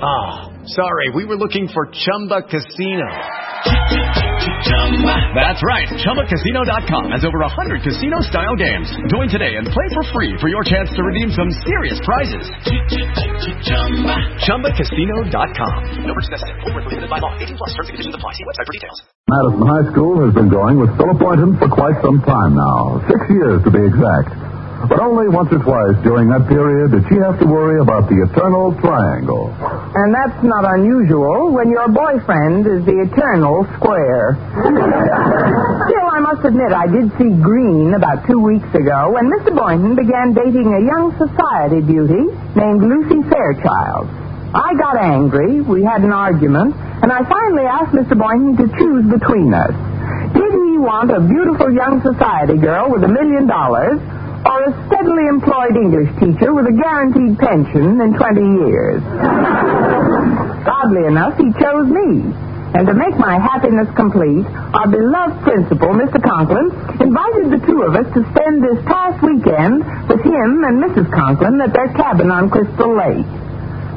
Ah, 0.00 0.48
sorry. 0.64 1.12
We 1.12 1.26
were 1.28 1.36
looking 1.36 1.68
for 1.68 1.84
Chumba 1.92 2.40
Casino. 2.48 3.04
That's 5.36 5.60
right. 5.60 5.84
ChumbaCasino.com 6.00 7.12
has 7.12 7.24
over 7.28 7.44
100 7.44 7.84
casino-style 7.84 8.56
games. 8.56 8.88
Join 9.12 9.28
today 9.28 9.60
and 9.60 9.68
play 9.68 9.88
for 9.92 10.00
free 10.16 10.32
for 10.40 10.48
your 10.48 10.64
chance 10.64 10.88
to 10.96 11.02
redeem 11.04 11.28
some 11.36 11.52
serious 11.68 12.00
prizes. 12.00 12.48
ChumbaCasino.com. 14.48 15.80
No 16.08 16.14
purchase 16.16 16.32
necessary. 16.32 16.60
Void 16.64 16.72
where 16.72 16.84
prohibited 16.88 17.10
by 17.12 17.20
law. 17.20 17.36
18 17.36 17.60
plus 17.60 17.76
terms 17.76 17.92
and 17.92 18.00
conditions 18.00 18.14
apply. 18.16 18.32
See 18.40 18.44
website 18.48 18.66
for 18.66 18.72
details. 18.72 18.98
Madison 19.28 19.62
High 19.68 19.86
School 19.92 20.24
has 20.24 20.32
been 20.32 20.48
going 20.48 20.80
with 20.80 20.96
Philip 20.96 21.20
Boynton 21.20 21.60
for 21.60 21.68
quite 21.68 22.00
some 22.00 22.24
time 22.24 22.56
now, 22.56 23.04
six 23.04 23.20
years 23.28 23.60
to 23.62 23.70
be 23.70 23.84
exact. 23.84 24.49
But 24.88 24.98
only 24.98 25.28
once 25.28 25.52
or 25.52 25.60
twice 25.60 25.96
during 26.02 26.32
that 26.32 26.48
period 26.48 26.92
did 26.96 27.04
she 27.12 27.20
have 27.20 27.38
to 27.40 27.46
worry 27.46 27.80
about 27.80 28.08
the 28.08 28.16
eternal 28.24 28.72
triangle. 28.80 29.52
And 29.92 30.08
that's 30.14 30.40
not 30.42 30.64
unusual 30.64 31.52
when 31.52 31.68
your 31.68 31.88
boyfriend 31.92 32.64
is 32.66 32.80
the 32.88 33.04
eternal 33.04 33.68
square. 33.76 34.40
Still, 34.40 36.08
I 36.08 36.20
must 36.24 36.42
admit 36.48 36.72
I 36.72 36.88
did 36.88 37.12
see 37.20 37.28
green 37.44 37.92
about 37.92 38.24
two 38.26 38.40
weeks 38.40 38.68
ago 38.72 39.12
when 39.12 39.28
Mr. 39.28 39.52
Boynton 39.52 39.94
began 39.94 40.32
dating 40.32 40.72
a 40.72 40.80
young 40.80 41.12
society 41.20 41.84
beauty 41.84 42.32
named 42.56 42.80
Lucy 42.80 43.20
Fairchild. 43.28 44.08
I 44.56 44.74
got 44.74 44.96
angry, 44.96 45.60
we 45.60 45.84
had 45.84 46.02
an 46.02 46.10
argument, 46.10 46.74
and 46.74 47.12
I 47.12 47.22
finally 47.28 47.66
asked 47.68 47.92
Mr. 47.94 48.18
Boynton 48.18 48.56
to 48.58 48.66
choose 48.80 49.04
between 49.12 49.54
us. 49.54 49.70
Did 50.34 50.50
he 50.50 50.78
want 50.78 51.10
a 51.12 51.20
beautiful 51.20 51.70
young 51.70 52.00
society 52.02 52.56
girl 52.58 52.90
with 52.90 53.04
a 53.04 53.08
million 53.08 53.46
dollars 53.46 54.00
or 54.46 54.58
a 54.64 54.72
steadily 54.88 55.26
employed 55.28 55.76
English 55.76 56.10
teacher 56.18 56.54
with 56.54 56.66
a 56.66 56.72
guaranteed 56.72 57.38
pension 57.38 58.00
in 58.00 58.14
20 58.14 58.64
years? 58.64 59.02
Oddly 60.64 61.04
enough, 61.06 61.36
he 61.36 61.52
chose 61.60 61.88
me. 61.88 62.32
And 62.70 62.86
to 62.86 62.94
make 62.94 63.18
my 63.18 63.34
happiness 63.36 63.88
complete, 63.96 64.46
our 64.46 64.86
beloved 64.86 65.42
principal, 65.42 65.90
Mr. 65.90 66.22
Conklin, 66.22 66.70
invited 67.02 67.50
the 67.50 67.60
two 67.66 67.82
of 67.82 67.98
us 67.98 68.06
to 68.14 68.22
spend 68.30 68.62
this 68.62 68.78
past 68.86 69.18
weekend 69.26 69.82
with 70.06 70.22
him 70.22 70.62
and 70.62 70.78
Mrs. 70.78 71.10
Conklin 71.10 71.60
at 71.60 71.72
their 71.74 71.90
cabin 71.98 72.30
on 72.30 72.48
Crystal 72.48 72.94
Lake. 72.94 73.26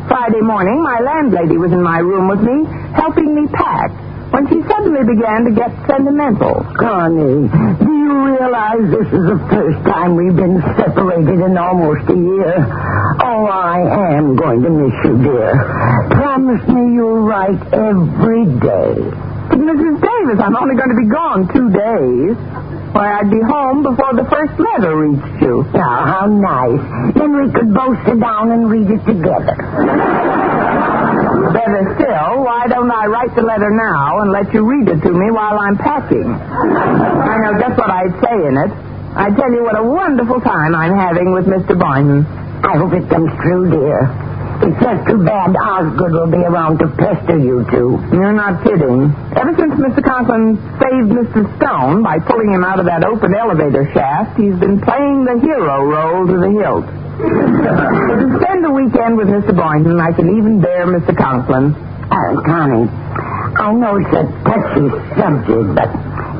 Friday 0.09 0.41
morning, 0.41 0.81
my 0.81 1.00
landlady 1.00 1.55
was 1.57 1.72
in 1.72 1.83
my 1.83 2.00
room 2.00 2.28
with 2.28 2.41
me, 2.41 2.66
helping 2.97 3.35
me 3.35 3.47
pack, 3.53 3.94
when 4.34 4.50
she 4.50 4.58
suddenly 4.66 5.06
began 5.06 5.45
to 5.45 5.52
get 5.53 5.70
sentimental. 5.86 6.66
Connie, 6.73 7.45
do 7.78 7.92
you 7.94 8.14
realize 8.34 8.81
this 8.90 9.06
is 9.14 9.23
the 9.30 9.40
first 9.53 9.78
time 9.86 10.16
we've 10.17 10.36
been 10.36 10.58
separated 10.73 11.38
in 11.38 11.53
almost 11.58 12.09
a 12.09 12.17
year? 12.17 12.53
Oh, 13.22 13.46
I 13.46 14.18
am 14.18 14.35
going 14.35 14.63
to 14.66 14.69
miss 14.74 14.96
you, 15.06 15.22
dear. 15.22 15.53
Promise 16.18 16.66
me 16.68 16.81
you'll 16.97 17.22
write 17.22 17.62
every 17.78 18.46
day. 18.57 18.97
But 19.53 19.59
Mrs. 19.62 20.02
Davis, 20.02 20.40
I'm 20.41 20.56
only 20.57 20.75
going 20.81 20.90
to 20.90 20.97
be 20.97 21.09
gone 21.13 21.46
two 21.53 21.69
days. 21.69 22.34
Why, 22.94 23.19
I'd 23.22 23.30
be 23.30 23.41
home 23.41 23.81
before 23.84 24.13
the 24.13 24.25
first 24.30 24.53
letter 24.57 24.97
reached 24.97 25.41
you. 25.41 25.66
Now, 25.74 26.06
how 26.06 26.25
nice. 26.25 27.13
Then 27.13 27.34
we 27.38 27.52
could 27.52 27.74
both 27.74 27.97
sit 28.06 28.19
down 28.19 28.52
and 28.52 28.69
read 28.69 28.90
it 28.90 29.03
together. 29.06 29.53
Better 31.52 31.84
still, 32.00 32.44
why 32.46 32.68
don't 32.70 32.92
I 32.92 33.06
write 33.08 33.36
the 33.36 33.42
letter 33.44 33.70
now 33.72 34.22
and 34.22 34.31
let 34.31 34.54
you 34.54 34.64
read 34.64 34.88
it 34.88 35.02
to 35.02 35.12
me 35.12 35.28
while 35.31 35.59
I'm 35.59 35.76
packing? 35.78 36.30
I 36.31 37.36
know 37.44 37.59
just 37.59 37.76
what 37.78 37.92
I'd 37.92 38.16
say 38.24 38.38
in 38.48 38.56
it. 38.56 38.72
I'd 39.18 39.36
tell 39.36 39.52
you 39.52 39.64
what 39.64 39.78
a 39.78 39.84
wonderful 39.84 40.40
time 40.42 40.74
I'm 40.74 40.96
having 40.96 41.34
with 41.34 41.46
Mr. 41.46 41.78
Boynton. 41.78 42.26
I 42.64 42.78
hope 42.78 42.94
it 42.94 43.09
comes 43.09 43.30
true, 43.44 43.70
dear. 43.70 44.08
It's 44.64 44.80
just 44.80 45.04
too 45.09 45.20
bad 45.26 45.52
Osgood 45.59 46.14
will 46.14 46.31
be 46.31 46.40
around 46.40 46.80
to 46.80 46.88
pester 46.96 47.38
you 47.38 47.66
two. 47.70 48.00
You're 48.16 48.31
not 48.31 48.64
kidding. 48.64 49.12
Ever 49.36 49.52
since 49.60 49.75
Mr. 49.75 50.00
Conklin 50.02 50.56
saved 50.80 51.12
Mr. 51.12 51.44
Stone 51.60 52.04
by 52.04 52.20
pulling 52.20 52.54
him 52.54 52.64
out 52.64 52.80
of 52.80 52.86
that 52.86 53.04
open 53.04 53.36
elevator 53.36 53.92
shaft, 53.92 54.40
he's 54.40 54.56
been 54.56 54.80
playing 54.80 55.25
the 55.25 55.38
hero 55.44 55.84
role 55.84 56.25
to 56.25 56.38
the 56.40 56.52
hilt. 56.64 56.88
To 57.18 58.40
spend 58.41 58.63
the 58.63 58.72
weekend 58.72 59.18
with 59.18 59.28
Mr. 59.28 59.56
Boynton, 59.56 60.00
I 60.00 60.12
can 60.13 60.29
even 60.38 60.62
bear 60.62 60.85
Mr. 60.88 61.16
Conklin. 61.16 61.74
Uh, 62.09 62.41
Connie, 62.46 62.90
I 62.90 63.72
know 63.74 63.97
it's 63.97 64.13
a 64.13 64.24
touchy 64.46 64.90
subject, 65.18 65.69
but, 65.74 65.90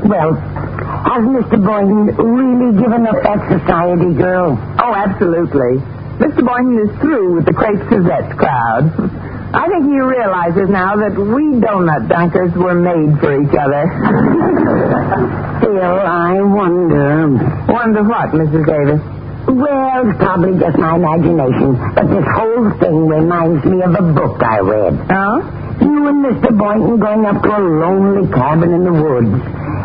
well, 0.06 0.34
has 0.34 1.22
Mr. 1.24 1.58
Boynton 1.62 2.14
really 2.16 2.78
given 2.78 3.06
up 3.06 3.16
that 3.22 3.40
society 3.48 4.14
girl? 4.14 4.58
Oh, 4.78 4.94
absolutely. 4.94 5.80
Mr. 6.18 6.46
Boynton 6.46 6.78
is 6.78 6.90
through 7.00 7.34
with 7.36 7.46
the 7.46 7.52
Crepe 7.52 7.80
Suzette 7.90 8.36
crowd. 8.36 8.90
I 9.54 9.68
think 9.68 9.84
he 9.86 9.98
realizes 10.00 10.68
now 10.68 10.96
that 10.96 11.14
we 11.14 11.58
donut 11.62 12.08
dunkers 12.10 12.54
were 12.56 12.74
made 12.74 13.18
for 13.20 13.38
each 13.38 13.54
other. 13.54 13.86
Still, 15.62 15.98
I 16.02 16.42
wonder. 16.42 17.28
Wonder 17.70 18.02
what, 18.02 18.30
Mrs. 18.34 18.66
Davis? 18.66 19.13
Well, 19.46 20.08
it's 20.08 20.18
probably 20.18 20.58
just 20.58 20.78
my 20.78 20.96
imagination, 20.96 21.76
but 21.94 22.06
this 22.08 22.24
whole 22.32 22.70
thing 22.80 23.06
reminds 23.08 23.64
me 23.64 23.82
of 23.82 23.92
a 23.94 24.02
book 24.12 24.42
I 24.42 24.58
read. 24.60 24.94
Oh? 25.10 25.36
You 25.84 26.06
and 26.08 26.24
Mr. 26.24 26.56
Boynton 26.56 26.98
going 26.98 27.26
up 27.26 27.42
to 27.42 27.50
a 27.50 27.60
lonely 27.60 28.26
cabin 28.32 28.72
in 28.72 28.84
the 28.84 28.92
woods. 28.92 29.36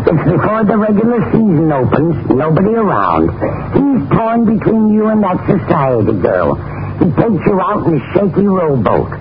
It's 0.08 0.24
before 0.32 0.64
the 0.64 0.78
regular 0.78 1.20
season 1.32 1.72
opens, 1.72 2.16
nobody 2.32 2.74
around. 2.74 3.30
He's 3.76 4.10
torn 4.16 4.46
between 4.48 4.94
you 4.94 5.08
and 5.08 5.22
that 5.24 5.44
society 5.44 6.14
girl. 6.22 6.56
He 7.04 7.12
takes 7.20 7.44
you 7.46 7.60
out 7.60 7.86
in 7.88 8.00
a 8.00 8.14
shaky 8.14 8.48
rowboat. 8.48 9.12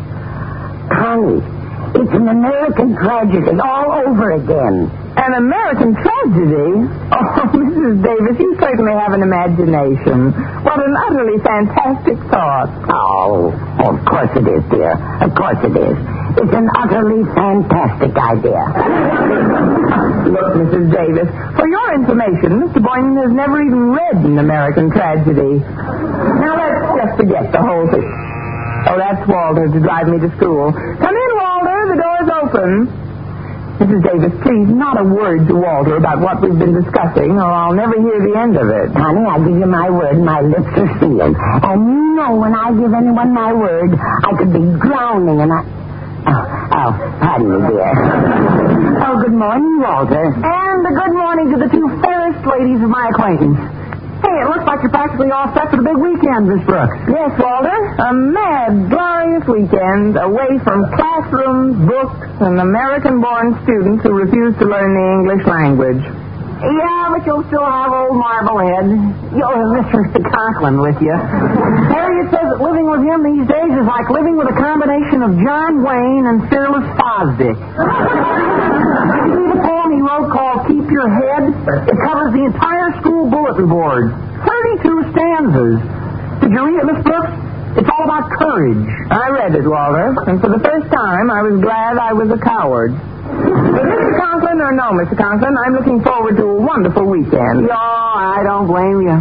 Connie, 0.93 1.43
it's 1.95 2.13
an 2.13 2.29
American 2.29 2.95
tragedy 2.97 3.57
all 3.61 3.93
over 4.05 4.33
again. 4.33 4.91
An 5.19 5.35
American 5.35 5.95
tragedy? 5.95 6.87
Oh, 7.11 7.51
Mrs. 7.59 8.03
Davis, 8.05 8.37
you 8.39 8.57
certainly 8.61 8.93
have 8.93 9.13
an 9.13 9.23
imagination. 9.23 10.31
What 10.63 10.79
an 10.79 10.95
utterly 10.95 11.39
fantastic 11.43 12.19
thought. 12.31 12.71
Oh, 12.93 13.51
of 13.83 13.99
course 14.07 14.31
it 14.37 14.47
is, 14.47 14.63
dear. 14.71 14.95
Of 15.25 15.35
course 15.35 15.59
it 15.65 15.75
is. 15.75 15.97
It's 16.39 16.55
an 16.55 16.69
utterly 16.77 17.25
fantastic 17.35 18.15
idea. 18.15 18.63
Look, 20.29 20.49
Mrs. 20.55 20.87
Davis, 20.93 21.29
for 21.57 21.67
your 21.67 21.95
information, 21.95 22.63
Mr. 22.63 22.79
Boynton 22.85 23.17
has 23.17 23.33
never 23.33 23.63
even 23.63 23.91
read 23.91 24.17
an 24.23 24.39
American 24.39 24.91
tragedy. 24.91 25.59
Now 25.65 26.55
let's 26.55 26.95
just 26.95 27.17
forget 27.17 27.51
the 27.51 27.59
whole 27.59 27.91
thing. 27.91 28.28
Oh, 28.87 28.97
that's 28.97 29.27
Walter 29.27 29.67
to 29.67 29.81
drive 29.81 30.07
me 30.07 30.21
to 30.23 30.31
school. 30.37 30.71
Come 30.71 31.17
in, 31.17 31.31
Walter. 31.35 31.79
The 31.91 31.99
door's 31.99 32.31
open. 32.31 32.71
Mrs. 33.79 34.03
Davis, 34.03 34.35
please, 34.43 34.67
not 34.75 34.99
a 34.99 35.07
word 35.07 35.47
to 35.47 35.55
Walter 35.55 35.97
about 35.97 36.19
what 36.19 36.43
we've 36.43 36.59
been 36.59 36.75
discussing, 36.75 37.39
or 37.39 37.47
I'll 37.47 37.75
never 37.75 37.95
hear 37.95 38.19
the 38.27 38.35
end 38.35 38.59
of 38.59 38.67
it. 38.67 38.91
Honey, 38.91 39.23
I 39.23 39.39
give 39.39 39.55
you 39.55 39.71
my 39.71 39.89
word, 39.89 40.19
my 40.19 40.43
lips 40.43 40.75
are 40.75 40.91
sealed. 40.99 41.39
And 41.39 41.79
you 41.87 42.19
know 42.19 42.35
when 42.43 42.59
I 42.59 42.75
give 42.75 42.91
anyone 42.91 43.31
my 43.33 43.53
word, 43.55 43.95
I 43.95 44.31
could 44.35 44.53
be 44.53 44.67
drowning 44.83 45.39
and 45.47 45.53
I... 45.55 45.63
Oh, 46.27 46.75
oh 46.75 46.91
pardon 47.23 47.49
me, 47.55 47.59
dear. 47.71 47.87
Oh, 48.99 49.15
good 49.23 49.39
morning, 49.39 49.79
Walter. 49.79 50.27
And 50.27 50.83
a 50.83 50.93
good 50.99 51.15
morning 51.15 51.47
to 51.55 51.59
the 51.63 51.71
two 51.71 51.87
fairest 52.03 52.43
ladies 52.51 52.83
of 52.83 52.91
my 52.91 53.15
acquaintance. 53.15 53.63
Hey, 54.19 54.35
it 54.43 54.49
looks 54.51 54.67
like 54.67 54.83
you're 54.83 54.91
practically 54.91 55.31
all 55.31 55.47
set 55.55 55.71
for 55.71 55.79
the 55.79 55.87
big 55.87 55.95
weekend, 55.95 56.51
Miss 56.51 56.63
Brooks. 56.67 56.99
Yes, 57.07 57.31
Walter. 57.39 57.79
A 58.03 58.11
mad, 58.13 58.91
glorious 58.91 59.47
weekend 59.47 60.19
away 60.19 60.59
from 60.67 60.83
classrooms, 60.99 61.79
books, 61.87 62.27
and 62.43 62.59
American-born 62.59 63.63
students 63.63 64.03
who 64.03 64.11
refuse 64.19 64.59
to 64.59 64.67
learn 64.67 64.91
the 64.91 65.07
English 65.23 65.45
language. 65.47 66.03
Yeah, 66.59 67.15
but 67.15 67.23
you'll 67.23 67.47
still 67.47 67.63
have 67.63 67.95
old 67.95 68.19
Marblehead. 68.19 68.91
You'll 69.39 69.55
have 69.55 69.71
Mr. 69.87 70.03
Conklin 70.27 70.83
with 70.83 70.99
you. 70.99 71.15
Harriet 71.15 72.35
says 72.35 72.43
that 72.43 72.59
living 72.59 72.91
with 72.91 73.07
him 73.07 73.23
these 73.23 73.47
days 73.47 73.71
is 73.71 73.87
like 73.87 74.11
living 74.11 74.35
with 74.35 74.51
a 74.51 74.57
combination 74.59 75.23
of 75.23 75.39
John 75.47 75.87
Wayne 75.87 76.27
and 76.27 76.43
Fearless 76.51 76.83
Fosdick. 76.99 77.55
keep 80.27 80.91
your 80.91 81.07
head? 81.07 81.47
It 81.87 81.99
covers 82.03 82.35
the 82.35 82.43
entire 82.51 82.91
school 83.01 83.31
bulletin 83.31 83.69
board. 83.69 84.11
32 84.83 85.15
stanzas. 85.15 85.79
Did 86.43 86.51
you 86.51 86.63
read 86.67 86.79
it, 86.83 86.87
Miss 86.91 87.03
Brooks? 87.05 87.31
It's 87.79 87.87
all 87.87 88.05
about 88.05 88.31
courage. 88.35 88.83
I 89.11 89.31
read 89.31 89.55
it, 89.55 89.63
Walter, 89.63 90.17
and 90.27 90.41
for 90.41 90.49
the 90.51 90.59
first 90.59 90.91
time 90.91 91.31
I 91.31 91.43
was 91.43 91.61
glad 91.61 91.99
I 91.99 92.13
was 92.13 92.27
a 92.31 92.41
coward. 92.41 92.91
Mr. 93.29 94.19
Conklin 94.19 94.59
or 94.59 94.73
no, 94.73 94.97
Mr. 94.99 95.15
Conklin, 95.15 95.55
I'm 95.55 95.75
looking 95.75 96.03
forward 96.03 96.37
to 96.39 96.45
a 96.49 96.59
wonderful 96.59 97.05
weekend. 97.05 97.69
No, 97.69 97.77
I 97.79 98.41
don't 98.43 98.67
blame 98.67 99.05
you. 99.05 99.15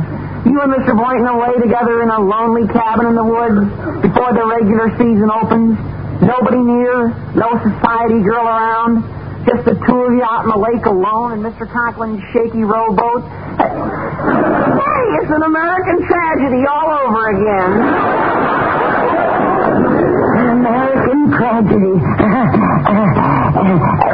You 0.50 0.58
and 0.64 0.72
Mr. 0.74 0.96
Boynton 0.96 1.28
away 1.28 1.54
together 1.62 2.02
in 2.02 2.10
a 2.10 2.20
lonely 2.24 2.66
cabin 2.72 3.06
in 3.08 3.16
the 3.20 3.28
woods 3.28 3.68
before 4.02 4.32
the 4.34 4.46
regular 4.48 4.90
season 4.98 5.30
opens. 5.30 5.78
Nobody 6.24 6.58
near, 6.58 7.14
no 7.36 7.62
society 7.62 8.24
girl 8.24 8.48
around. 8.48 9.17
Just 9.48 9.64
the 9.64 9.76
two 9.88 9.96
of 10.04 10.12
you 10.12 10.24
out 10.24 10.44
in 10.44 10.50
the 10.52 10.60
lake 10.60 10.86
alone 10.86 11.32
in 11.32 11.40
Mr. 11.40 11.64
Conklin's 11.72 12.20
shaky 12.34 12.64
rowboat. 12.68 13.24
Hey, 13.56 15.06
it's 15.24 15.32
an 15.32 15.44
American 15.44 16.04
tragedy 16.06 16.68
all 16.68 16.92
over 17.08 17.32
again. 17.32 17.72
An 20.36 20.50
American 20.60 21.32
tragedy. 21.32 21.96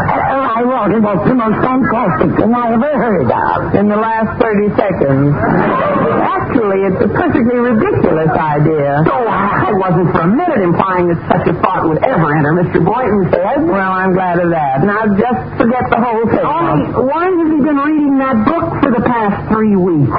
I 0.54 0.62
wrote 0.62 0.94
it. 0.94 1.02
That's 1.02 1.26
the 1.26 1.34
most 1.34 1.58
fantastic 1.66 2.30
thing 2.38 2.54
I 2.54 2.78
ever 2.78 2.94
heard 2.94 3.26
of. 3.26 3.74
In 3.74 3.90
the 3.90 3.98
last 3.98 4.38
30 4.38 4.70
seconds. 4.78 5.34
Actually, 5.34 6.86
it's 6.94 7.02
a 7.02 7.10
perfectly 7.10 7.58
ridiculous 7.58 8.30
idea. 8.38 9.02
Oh, 9.10 9.26
I 9.26 9.74
wasn't 9.74 10.14
for 10.14 10.22
a 10.22 10.30
minute 10.30 10.62
implying 10.62 11.10
that 11.10 11.20
such 11.26 11.46
a 11.50 11.56
thought 11.58 11.90
would 11.90 12.06
ever 12.06 12.28
enter 12.38 12.54
Mr. 12.54 12.86
Boynton's 12.86 13.34
head. 13.34 13.66
Well, 13.66 13.82
I'm 13.98 14.14
glad 14.14 14.38
of 14.38 14.54
that. 14.54 14.86
Now, 14.86 15.10
just 15.18 15.42
forget 15.58 15.90
the 15.90 15.98
whole 15.98 16.26
thing. 16.30 16.46
Only, 16.46 16.86
why 17.02 17.26
has 17.34 17.48
he 17.50 17.60
been 17.66 17.80
reading 17.82 18.16
that 18.22 18.38
book 18.46 18.68
for 18.86 18.92
the 18.94 19.02
past 19.02 19.50
three 19.50 19.74
weeks? 19.74 20.14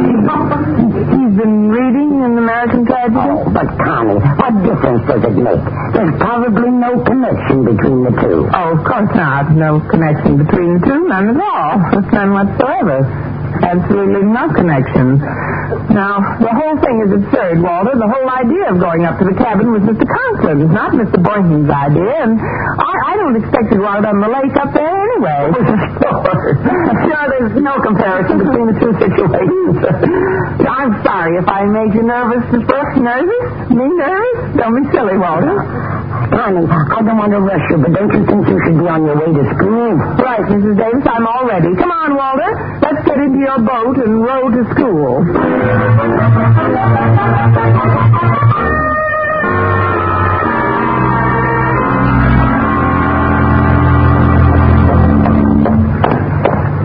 He's 0.00 1.34
been 1.36 1.68
reading 1.70 2.22
an 2.24 2.38
American 2.38 2.84
tragedy? 2.86 3.16
Oh, 3.20 3.50
but 3.52 3.66
Connie, 3.78 4.18
what 4.18 4.54
difference 4.62 5.02
does 5.06 5.22
it 5.24 5.36
make? 5.36 5.62
There's 5.94 6.14
probably 6.18 6.70
no 6.70 7.02
connection 7.04 7.64
between 7.64 8.02
the 8.04 8.10
two. 8.20 8.48
Oh, 8.52 8.78
of 8.78 8.84
course 8.84 9.10
not. 9.14 9.52
No 9.52 9.80
connection 9.80 10.38
between 10.38 10.78
the 10.78 10.86
two. 10.86 11.06
None 11.06 11.28
at 11.30 11.40
all. 11.40 11.78
None 12.10 12.32
whatsoever. 12.32 13.29
Absolutely 13.58 14.22
no 14.30 14.46
connection. 14.54 15.18
Now, 15.90 16.38
the 16.38 16.50
whole 16.54 16.76
thing 16.78 16.96
is 17.06 17.10
absurd, 17.18 17.62
Walter. 17.62 17.98
The 17.98 18.06
whole 18.06 18.28
idea 18.30 18.70
of 18.70 18.78
going 18.78 19.02
up 19.04 19.18
to 19.18 19.24
the 19.26 19.34
cabin 19.34 19.74
was 19.74 19.82
Mr. 19.82 20.06
Conklin's, 20.06 20.70
not 20.70 20.94
Mr. 20.94 21.18
Boynton's 21.18 21.70
idea, 21.70 22.14
and 22.30 22.38
I, 22.38 22.92
I 23.10 23.12
don't 23.18 23.36
expect 23.38 23.74
to 23.74 23.76
go 23.82 23.86
out 23.86 24.06
on 24.06 24.22
the 24.22 24.30
lake 24.30 24.54
up 24.54 24.70
there 24.70 24.86
anyway. 24.86 25.42
sure, 27.10 27.26
there's 27.26 27.54
no 27.58 27.74
comparison 27.82 28.38
between 28.38 28.66
the 28.70 28.76
two 28.78 28.92
situations. 29.02 29.74
I'm 30.78 31.02
sorry 31.02 31.38
if 31.38 31.48
I 31.50 31.66
made 31.66 31.90
you 31.94 32.06
nervous, 32.06 32.46
Miss 32.54 32.62
Brooks. 32.66 32.94
Nervous? 32.98 33.46
Me 33.74 33.86
nervous? 33.90 34.38
Don't 34.62 34.74
be 34.78 34.84
silly, 34.94 35.18
Walter. 35.18 35.58
Connie, 36.30 36.66
I 36.70 37.02
don't 37.02 37.18
want 37.18 37.34
to 37.34 37.42
rush 37.42 37.66
you, 37.70 37.78
but 37.82 37.90
don't 37.90 38.12
you 38.14 38.22
think 38.26 38.46
you 38.46 38.58
should 38.62 38.78
be 38.78 38.86
on 38.86 39.02
your 39.06 39.18
way 39.18 39.30
to 39.34 39.44
school? 39.58 39.98
Right, 40.22 40.44
Mrs. 40.46 40.78
Davis, 40.78 41.02
I'm 41.06 41.26
all 41.26 41.46
ready. 41.46 41.74
Come 41.74 41.90
on, 41.90 42.14
Walter. 42.14 42.50
Let's 42.82 43.02
get 43.06 43.18
into 43.18 43.39
your 43.40 43.58
boat 43.58 43.96
and 43.96 44.20
row 44.22 44.50
to 44.50 44.70
school. 44.74 46.30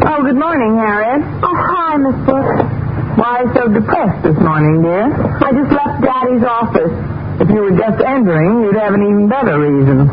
Oh, 0.06 0.22
good 0.22 0.38
morning, 0.38 0.78
Harriet. 0.78 1.26
Oh, 1.42 1.56
hi, 1.58 1.98
Miss 1.98 2.18
Brooks. 2.30 2.62
Why 3.18 3.42
so 3.58 3.66
depressed 3.72 4.22
this 4.22 4.38
morning, 4.38 4.84
dear? 4.86 5.10
I 5.10 5.50
just 5.50 5.72
left 5.74 5.98
Daddy's 6.06 6.46
office. 6.46 6.94
If 7.42 7.50
you 7.50 7.62
were 7.66 7.74
just 7.76 8.00
entering, 8.06 8.62
you'd 8.64 8.78
have 8.78 8.94
an 8.94 9.02
even 9.02 9.28
better 9.28 9.58
reason. 9.60 10.08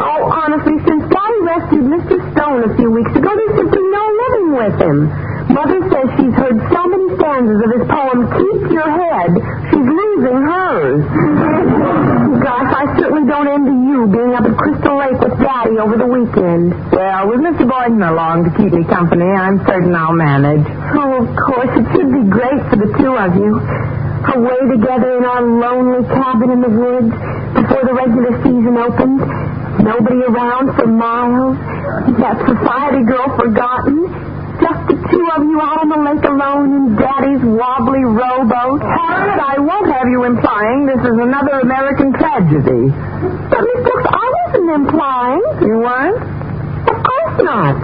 Oh, 0.00 0.22
honestly, 0.32 0.80
since 0.86 1.02
Daddy 1.12 1.40
rescued 1.44 1.86
Mr. 1.86 2.16
Stone 2.32 2.64
a 2.66 2.72
few 2.80 2.90
weeks 2.90 3.12
ago, 3.12 3.28
there's 3.28 3.56
simply 3.60 3.84
no 3.84 4.04
living 4.08 4.48
with 4.56 4.76
him. 4.80 4.98
Mother 5.48 5.80
says 5.90 6.06
she's 6.20 6.34
heard 6.36 6.56
so 6.70 6.80
many 6.86 7.06
stanzas 7.16 7.58
of 7.64 7.70
his 7.72 7.84
poem, 7.88 8.18
Keep 8.36 8.60
Your 8.70 8.90
Head, 8.90 9.30
she's 9.72 9.88
losing 9.88 10.38
hers. 10.44 11.02
Gosh, 12.44 12.70
I 12.70 12.84
certainly 13.00 13.26
don't 13.26 13.48
envy 13.48 13.76
you 13.88 14.06
being 14.12 14.32
up 14.36 14.44
at 14.44 14.54
Crystal 14.56 14.96
Lake 14.98 15.18
with 15.18 15.40
Daddy 15.40 15.78
over 15.80 15.96
the 15.96 16.06
weekend. 16.06 16.76
Well, 16.92 17.28
with 17.28 17.40
Mr. 17.40 17.64
Boynton 17.68 18.02
along 18.02 18.44
to 18.44 18.50
keep 18.54 18.72
me 18.72 18.84
company, 18.84 19.24
I'm 19.26 19.58
certain 19.66 19.94
I'll 19.94 20.12
manage. 20.12 20.64
Oh, 20.94 21.24
of 21.24 21.28
course, 21.34 21.72
it 21.74 21.86
should 21.96 22.12
be 22.12 22.24
great 22.28 22.60
for 22.68 22.76
the 22.76 22.90
two 23.00 23.14
of 23.16 23.34
you. 23.34 23.58
Away 24.28 24.60
together 24.76 25.16
in 25.16 25.24
our 25.24 25.42
lonely 25.42 26.04
cabin 26.12 26.50
in 26.50 26.60
the 26.60 26.68
woods 26.74 27.14
before 27.56 27.82
the 27.88 27.94
regular 27.96 28.36
season 28.44 28.76
opens. 28.76 29.22
Nobody 29.80 30.20
around 30.28 30.74
for 30.76 30.86
miles. 30.86 31.56
That 32.20 32.36
society 32.44 33.04
girl 33.08 33.32
forgotten. 33.38 34.27
Just 34.58 34.80
the 34.90 34.96
two 35.06 35.24
of 35.38 35.40
you 35.46 35.58
out 35.62 35.86
on 35.86 35.88
the 35.88 36.00
lake 36.02 36.24
alone 36.26 36.68
in 36.74 36.84
Daddy's 36.98 37.42
wobbly 37.46 38.02
rowboat. 38.02 38.82
Harriet, 38.82 39.38
I 39.38 39.56
won't 39.62 39.86
have 39.86 40.08
you 40.10 40.24
implying 40.26 40.86
this 40.90 40.98
is 40.98 41.14
another 41.14 41.62
American 41.62 42.10
tragedy. 42.18 42.90
But, 42.90 43.60
Miss 43.62 43.80
Brooks, 43.86 44.08
I 44.10 44.26
wasn't 44.42 44.68
implying. 44.82 45.42
You 45.62 45.76
weren't? 45.78 46.18
Of 46.90 46.96
course 47.06 47.38
not. 47.46 47.74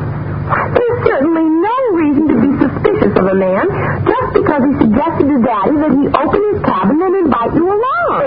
There's 0.44 0.98
certainly 1.06 1.46
no 1.46 1.76
reason 1.94 2.24
to 2.28 2.36
be 2.42 2.50
suspicious 2.58 3.14
of 3.16 3.26
a 3.32 3.36
man 3.38 3.64
just 4.04 4.28
because 4.34 4.62
he 4.66 4.72
suggested 4.82 5.26
to 5.30 5.38
Daddy 5.46 5.74
that 5.78 5.92
he 5.94 6.04
open 6.10 6.40
his 6.52 6.60
cabin 6.66 6.98
and 7.00 7.14
invite 7.22 7.54
you 7.54 7.64
along. 7.70 8.18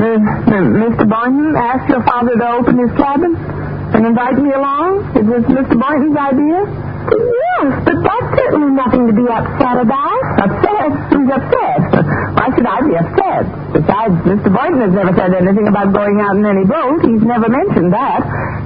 Uh, 0.00 0.18
Mr. 0.88 1.04
Boynton 1.04 1.54
asked 1.54 1.88
your 1.88 2.02
father 2.02 2.32
to 2.32 2.46
open 2.58 2.78
his 2.80 2.90
cabin 2.96 3.36
and 3.94 4.06
invite 4.06 4.36
me 4.38 4.52
along? 4.52 5.12
It 5.16 5.24
was 5.26 5.42
Mr. 5.44 5.74
Boynton's 5.76 6.16
idea? 6.16 6.58
Yes, 7.10 7.68
but 7.84 7.96
that's 8.06 8.28
certainly 8.38 8.70
nothing 8.76 9.06
to 9.08 9.12
be 9.16 9.26
upset 9.26 9.76
about. 9.82 10.20
Upset? 10.40 10.90
Who's 11.10 11.30
upset? 11.32 11.80
Why 12.36 12.46
should 12.54 12.66
I 12.68 12.78
be 12.86 12.94
upset? 12.96 13.42
Besides, 13.74 14.14
Mr. 14.28 14.48
Boynton 14.52 14.80
has 14.84 14.92
never 14.94 15.12
said 15.16 15.34
anything 15.34 15.66
about 15.66 15.92
going 15.92 16.20
out 16.20 16.36
in 16.36 16.44
any 16.46 16.64
boat. 16.64 17.02
He's 17.02 17.24
never 17.24 17.48
mentioned 17.48 17.92
that. 17.92 18.20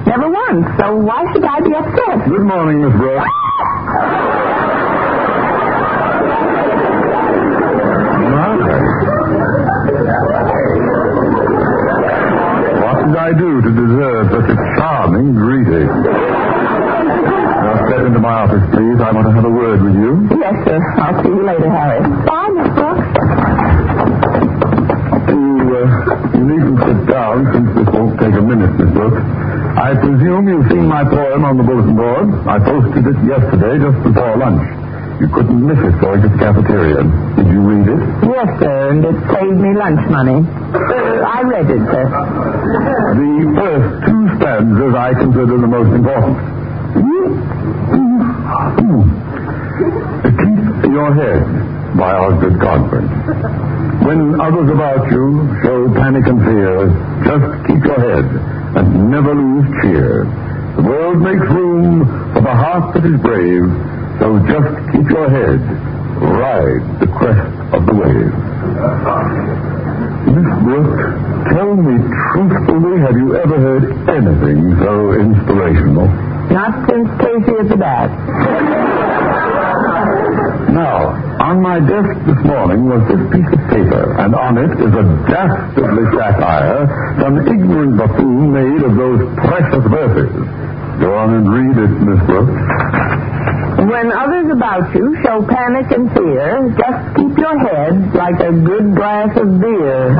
Never 0.05 0.29
once. 0.29 0.67
So 0.77 0.95
why 0.99 1.25
should 1.33 1.43
I 1.45 1.59
be 1.63 1.73
upset? 1.73 2.27
Good 2.29 2.45
morning, 2.45 2.83
Miss 2.85 2.93
Brooks. 2.93 3.25
Did 9.85 10.44
I 13.25 13.33
do 13.33 13.57
to 13.57 13.71
deserve 13.73 14.29
such 14.37 14.53
a 14.53 14.57
charming 14.77 15.33
greeting? 15.33 15.89
Now 15.89 17.73
step 17.89 18.05
into 18.05 18.21
my 18.21 18.45
office, 18.45 18.61
please. 18.69 19.01
I 19.01 19.09
want 19.17 19.25
to 19.25 19.33
have 19.33 19.45
a 19.45 19.49
word 19.49 19.81
with 19.81 19.97
you. 19.97 20.29
Yes, 20.37 20.53
sir. 20.61 20.77
I'll 21.01 21.17
see 21.25 21.33
you 21.33 21.41
later, 21.41 21.65
Harry. 21.73 22.05
Bye, 22.21 22.53
Miss 22.53 22.69
Brooks. 22.77 23.01
You, 25.25 25.41
uh, 25.73 26.37
you 26.37 26.43
needn't 26.53 26.77
sit 26.85 26.99
down 27.09 27.49
since 27.49 27.69
this 27.73 27.89
won't 27.89 28.13
take 28.21 28.37
a 28.37 28.45
minute, 28.45 28.77
Miss 28.77 28.93
Brooks. 28.93 29.17
I 29.17 29.97
presume 29.97 30.45
you've 30.45 30.69
seen 30.69 30.85
my 30.85 31.01
poem 31.01 31.49
on 31.49 31.57
the 31.57 31.65
bulletin 31.65 31.97
board. 31.97 32.29
I 32.45 32.61
posted 32.61 33.09
it 33.09 33.17
yesterday 33.25 33.81
just 33.81 34.05
before 34.05 34.37
lunch. 34.37 34.84
You 35.19 35.27
couldn't 35.31 35.61
miss 35.65 35.79
it 35.79 35.95
going 36.01 36.21
to 36.21 36.27
the 36.29 36.37
cafeteria. 36.37 36.99
Did 37.39 37.47
you 37.47 37.61
read 37.63 37.87
it? 37.87 38.01
Yes, 38.27 38.49
sir, 38.59 38.89
and 38.91 38.99
it 39.05 39.15
saved 39.31 39.59
me 39.63 39.71
lunch 39.73 40.03
money. 40.11 40.43
Uh, 40.43 41.23
I 41.23 41.39
read 41.47 41.71
it, 41.71 41.79
sir. 41.87 42.03
The 43.15 43.31
first 43.55 44.05
two 44.05 44.23
stanzas 44.37 44.93
I 44.93 45.13
consider 45.15 45.55
the 45.57 45.67
most 45.71 45.91
important. 45.95 46.35
Keep 50.35 50.91
your 50.91 51.13
head 51.15 51.43
by 51.97 52.11
Osgood 52.13 52.59
Godfrey. 52.59 53.07
When 54.05 54.39
others 54.41 54.69
about 54.69 55.07
you 55.11 55.47
show 55.63 55.93
panic 55.95 56.27
and 56.27 56.39
fear, 56.43 56.91
just 57.23 57.47
keep 57.67 57.83
your 57.83 57.99
head 57.99 58.25
and 58.75 59.09
never 59.09 59.33
lose 59.33 59.65
cheer. 59.81 60.25
The 60.75 60.83
world 60.83 61.19
makes 61.21 61.47
room 61.55 62.03
for 62.33 62.41
the 62.41 62.51
heart 62.55 62.93
that 62.95 63.05
is 63.05 63.19
brave, 63.21 63.63
so 64.19 64.39
just 64.47 64.69
keep 64.91 65.07
your 65.09 65.29
head. 65.29 65.59
Ride 66.15 66.83
the 67.03 67.07
crest 67.11 67.51
of 67.75 67.85
the 67.85 67.95
wave. 67.95 68.31
Miss 70.31 70.49
Brooke, 70.63 70.95
tell 71.51 71.75
me 71.75 71.95
truthfully, 72.31 72.95
have 73.03 73.17
you 73.19 73.35
ever 73.35 73.57
heard 73.59 73.83
anything 74.09 74.79
so 74.79 75.11
inspirational? 75.11 76.07
Not 76.55 76.87
since 76.87 77.09
Casey 77.19 77.55
at 77.59 77.67
the 77.67 77.77
bat. 77.77 78.09
Now, 80.71 81.15
on 81.43 81.61
my 81.61 81.79
desk 81.79 82.15
this 82.25 82.41
morning 82.43 82.87
was 82.87 83.03
this 83.07 83.21
piece 83.31 83.47
of 83.51 83.61
paper, 83.69 84.15
and 84.19 84.35
on 84.35 84.57
it 84.57 84.71
is 84.79 84.93
a 84.95 85.05
dastardly 85.27 86.05
satire 86.15 86.87
some 87.19 87.39
ignorant 87.47 87.97
buffoon 87.97 88.51
made 88.51 88.81
of 88.83 88.95
those 88.95 89.19
precious 89.39 89.83
verses. 89.91 90.31
Go 90.99 91.15
on 91.15 91.33
and 91.35 91.45
read 91.47 91.75
it, 91.75 91.91
Miss 92.07 92.19
Brooks. 92.25 92.55
When 93.75 94.11
others 94.11 94.51
about 94.51 94.95
you 94.95 95.17
show 95.21 95.45
panic 95.45 95.91
and 95.91 96.09
fear, 96.13 96.73
just 96.79 97.15
keep 97.15 97.37
your 97.37 97.59
head 97.59 98.15
like 98.15 98.39
a 98.39 98.51
good 98.51 98.95
glass 98.95 99.35
of 99.35 99.59
beer. 99.59 100.15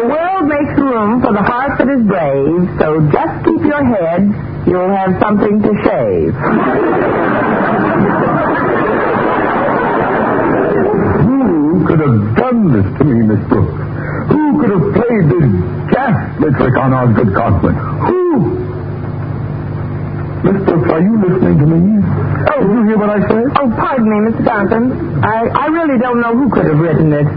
the 0.00 0.06
world 0.08 0.48
makes 0.48 0.78
room 0.80 1.20
for 1.20 1.32
the 1.32 1.42
heart 1.42 1.76
that 1.78 1.88
is 1.92 2.02
brave, 2.08 2.68
so 2.80 3.04
just 3.12 3.44
keep 3.44 3.62
your 3.68 3.84
head. 3.84 4.32
You'll 4.66 4.88
have 4.88 5.20
something 5.20 5.60
to 5.60 5.72
shave. 5.84 6.32
Who 11.20 11.84
could 11.86 12.00
have 12.00 12.36
done 12.36 12.72
this 12.72 12.98
to 12.98 13.04
me, 13.04 13.26
Miss 13.28 13.48
Brooks? 13.48 13.76
Who 14.32 14.60
could 14.60 14.70
have 14.70 14.86
played 14.94 15.24
this 15.28 15.48
ghastly 15.92 16.50
trick 16.56 16.76
on 16.76 16.92
our 16.94 17.12
good? 17.12 17.28
Who? 18.08 18.59
Miss 20.40 20.56
Brooks, 20.64 20.88
are 20.88 21.02
you 21.04 21.14
listening 21.20 21.56
to 21.60 21.66
me? 21.68 21.80
Oh, 22.00 22.60
did 22.64 22.72
you 22.72 22.82
hear 22.88 22.98
what 22.98 23.10
I 23.12 23.20
said? 23.28 23.44
Oh, 23.60 23.68
pardon 23.76 24.08
me, 24.08 24.18
Mr. 24.32 24.40
Conklin. 24.48 24.84
I, 25.20 25.52
I 25.52 25.66
really 25.68 26.00
don't 26.00 26.20
know 26.20 26.32
who 26.32 26.48
could 26.48 26.64
have 26.64 26.80
written 26.80 27.12
it. 27.12 27.28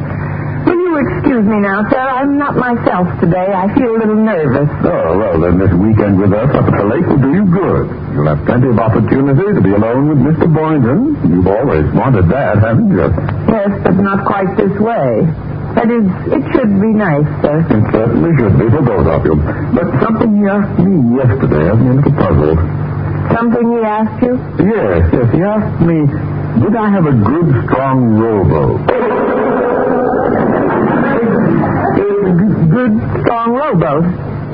Will 0.63 0.79
you 0.79 0.93
excuse 1.03 1.43
me 1.43 1.60
now, 1.60 1.83
sir? 1.91 2.00
I'm 2.00 2.39
not 2.39 2.55
myself 2.55 3.12
today. 3.19 3.51
I 3.51 3.67
feel 3.75 3.91
a 3.91 4.00
little 4.00 4.15
nervous. 4.24 4.72
Oh, 4.88 5.19
well, 5.19 5.36
then 5.43 5.60
this 5.60 5.74
weekend 5.75 6.15
with 6.15 6.31
us 6.31 6.48
up 6.55 6.63
at 6.63 6.75
the 6.79 6.88
lake 6.88 7.03
will 7.03 7.19
do 7.19 7.31
you 7.36 7.43
good. 7.51 7.86
You'll 8.15 8.31
have 8.31 8.39
plenty 8.48 8.72
of 8.72 8.79
opportunity 8.79 9.51
to 9.51 9.60
be 9.62 9.74
alone 9.75 10.07
with 10.07 10.19
Mr. 10.24 10.48
Boynton. 10.48 11.19
You've 11.27 11.48
always 11.51 11.83
wanted 11.91 12.31
that, 12.31 12.63
haven't 12.63 12.88
you? 12.95 13.03
Yes, 13.51 13.72
but 13.83 14.00
not 14.00 14.24
quite 14.24 14.55
this 14.55 14.72
way. 14.79 15.27
That 15.75 15.89
is, 15.91 16.05
it 16.31 16.43
should 16.55 16.72
be 16.79 16.93
nice, 16.95 17.27
sir. 17.43 17.60
It 17.67 17.83
certainly 17.91 18.31
should 18.39 18.55
be 18.55 18.67
for 18.72 18.83
both 18.88 19.07
of 19.12 19.25
you. 19.27 19.36
But 19.75 19.91
something 20.00 20.39
he 20.39 20.48
asked 20.48 20.79
me 20.79 21.19
yesterday 21.19 21.63
has 21.67 21.79
me 21.83 21.89
a 21.91 21.95
little 22.00 22.15
puzzled. 22.15 22.62
Something 23.32 23.72
he 23.72 23.80
asked 23.86 24.22
you? 24.24 24.36
Yes, 24.60 25.08
yes, 25.13 25.32
he 25.34 25.42
asked 25.42 25.82
me, 25.82 26.06
did 26.62 26.75
I 26.75 26.89
have 26.92 27.06
a 27.08 27.13
good, 27.15 27.63
strong 27.70 28.18
rowboat? 28.20 28.82
Good, 32.74 32.94
strong 33.22 33.53
rowboat. 33.53 34.03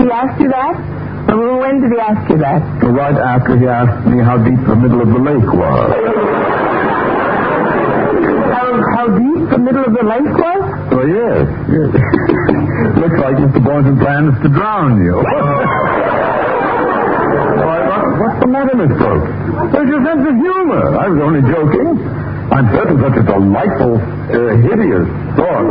He 0.01 0.11
asked 0.11 0.41
you 0.41 0.49
that? 0.49 0.75
Well, 1.27 1.59
when 1.59 1.79
did 1.81 1.91
he 1.93 1.99
ask 1.99 2.29
you 2.29 2.37
that? 2.39 2.61
Right 2.83 3.15
after 3.15 3.55
he 3.57 3.65
asked 3.65 4.05
me 4.07 4.19
how 4.23 4.37
deep 4.37 4.59
the 4.67 4.75
middle 4.75 5.01
of 5.01 5.07
the 5.07 5.19
lake 5.19 5.53
was. 5.55 5.91
How, 8.51 8.81
how 8.95 9.07
deep 9.07 9.49
the 9.49 9.57
middle 9.59 9.85
of 9.85 9.93
the 9.93 10.03
lake 10.03 10.35
was? 10.35 10.61
Oh, 10.91 11.05
yes, 11.07 11.47
yes. 11.71 11.89
Looks 12.99 13.19
like 13.23 13.35
Mr. 13.39 13.61
Boynton 13.63 13.97
plans 13.99 14.35
to 14.43 14.49
drown 14.49 15.01
you. 15.03 15.23
Why, 18.51 18.63
what- 18.63 18.75
What's 18.75 18.77
the 18.79 18.87
matter, 18.87 18.87
Miss 18.87 18.97
Brooks? 18.97 19.71
There's 19.73 19.89
your 19.89 20.01
sense 20.05 20.23
of 20.27 20.35
humor. 20.35 20.97
I 20.97 21.07
was 21.09 21.19
only 21.21 21.41
joking. 21.41 21.87
I'm 22.51 22.65
certain 22.73 22.97
such 22.99 23.17
a 23.17 23.23
delightful, 23.23 23.93
uh, 24.01 24.55
hideous 24.65 25.05
thought. 25.37 25.65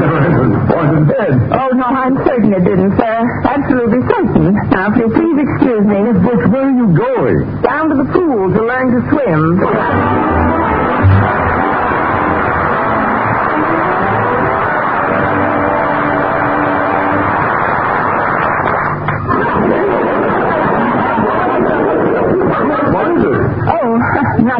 Never 0.00 0.18
entered 0.24 0.52
Boynton's 0.72 1.10
head. 1.12 1.34
Oh, 1.52 1.68
no, 1.76 1.84
I'm 1.84 2.16
certain 2.24 2.52
it 2.54 2.64
didn't, 2.64 2.96
sir. 2.96 3.16
Absolutely 3.44 4.00
certain. 4.08 4.54
Now, 4.70 4.88
if 4.90 4.96
you'll 4.96 5.10
please 5.10 5.36
excuse 5.38 5.84
me. 5.84 5.98
Miss 6.00 6.18
Brooks, 6.24 6.46
where 6.48 6.64
are 6.64 6.70
you 6.70 6.86
going? 6.96 7.60
Down 7.60 7.88
to 7.90 7.94
the 7.96 8.08
pool 8.12 8.52
to 8.56 8.60
learn 8.64 8.86
to 8.96 9.00
swim. 9.12 9.60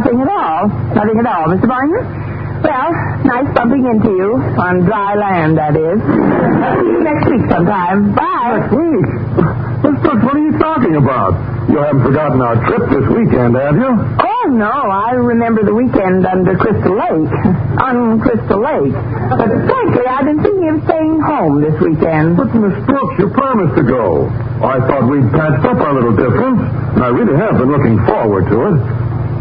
Nothing 0.07 0.23
at 0.23 0.31
all. 0.31 0.69
Nothing 0.95 1.19
at 1.19 1.27
all, 1.27 1.45
Mr. 1.51 1.67
Boynton. 1.67 2.33
Well, 2.63 2.91
nice 3.27 3.49
bumping 3.55 3.85
into 3.87 4.11
you. 4.11 4.31
On 4.59 4.85
dry 4.87 5.15
land, 5.15 5.59
that 5.59 5.77
is. 5.77 5.99
Next 7.03 7.27
week 7.29 7.45
sometime. 7.51 8.15
Bye. 8.15 8.59
Next 8.59 8.73
week. 8.73 9.07
Miss 9.85 9.97
Brooks, 10.03 10.25
what 10.25 10.35
are 10.35 10.47
you 10.47 10.57
talking 10.59 10.97
about? 10.97 11.37
You 11.69 11.79
haven't 11.79 12.03
forgotten 12.03 12.41
our 12.41 12.57
trip 12.65 12.89
this 12.91 13.07
weekend, 13.13 13.55
have 13.55 13.77
you? 13.77 13.91
Oh, 13.93 14.47
no, 14.49 14.73
I 14.73 15.13
remember 15.13 15.63
the 15.65 15.75
weekend 15.75 16.25
under 16.25 16.57
Crystal 16.57 16.97
Lake. 16.97 17.31
On 17.87 18.19
Crystal 18.25 18.59
Lake. 18.63 18.95
But 18.95 19.51
frankly, 19.69 20.07
I've 20.09 20.25
been 20.25 20.43
thinking 20.43 20.69
of 20.71 20.79
staying 20.89 21.21
home 21.21 21.61
this 21.61 21.77
weekend. 21.83 22.39
But 22.39 22.55
Miss 22.55 22.75
Brooks, 22.87 23.15
you 23.19 23.29
promised 23.31 23.77
to 23.77 23.85
go. 23.85 24.27
I 24.65 24.81
thought 24.89 25.07
we'd 25.11 25.29
patched 25.31 25.67
up 25.67 25.77
our 25.77 25.93
little 25.93 26.17
difference, 26.17 26.63
and 26.97 27.05
I 27.05 27.11
really 27.13 27.37
have 27.37 27.59
been 27.61 27.71
looking 27.71 28.01
forward 28.09 28.49
to 28.49 28.59
it. 28.73 28.79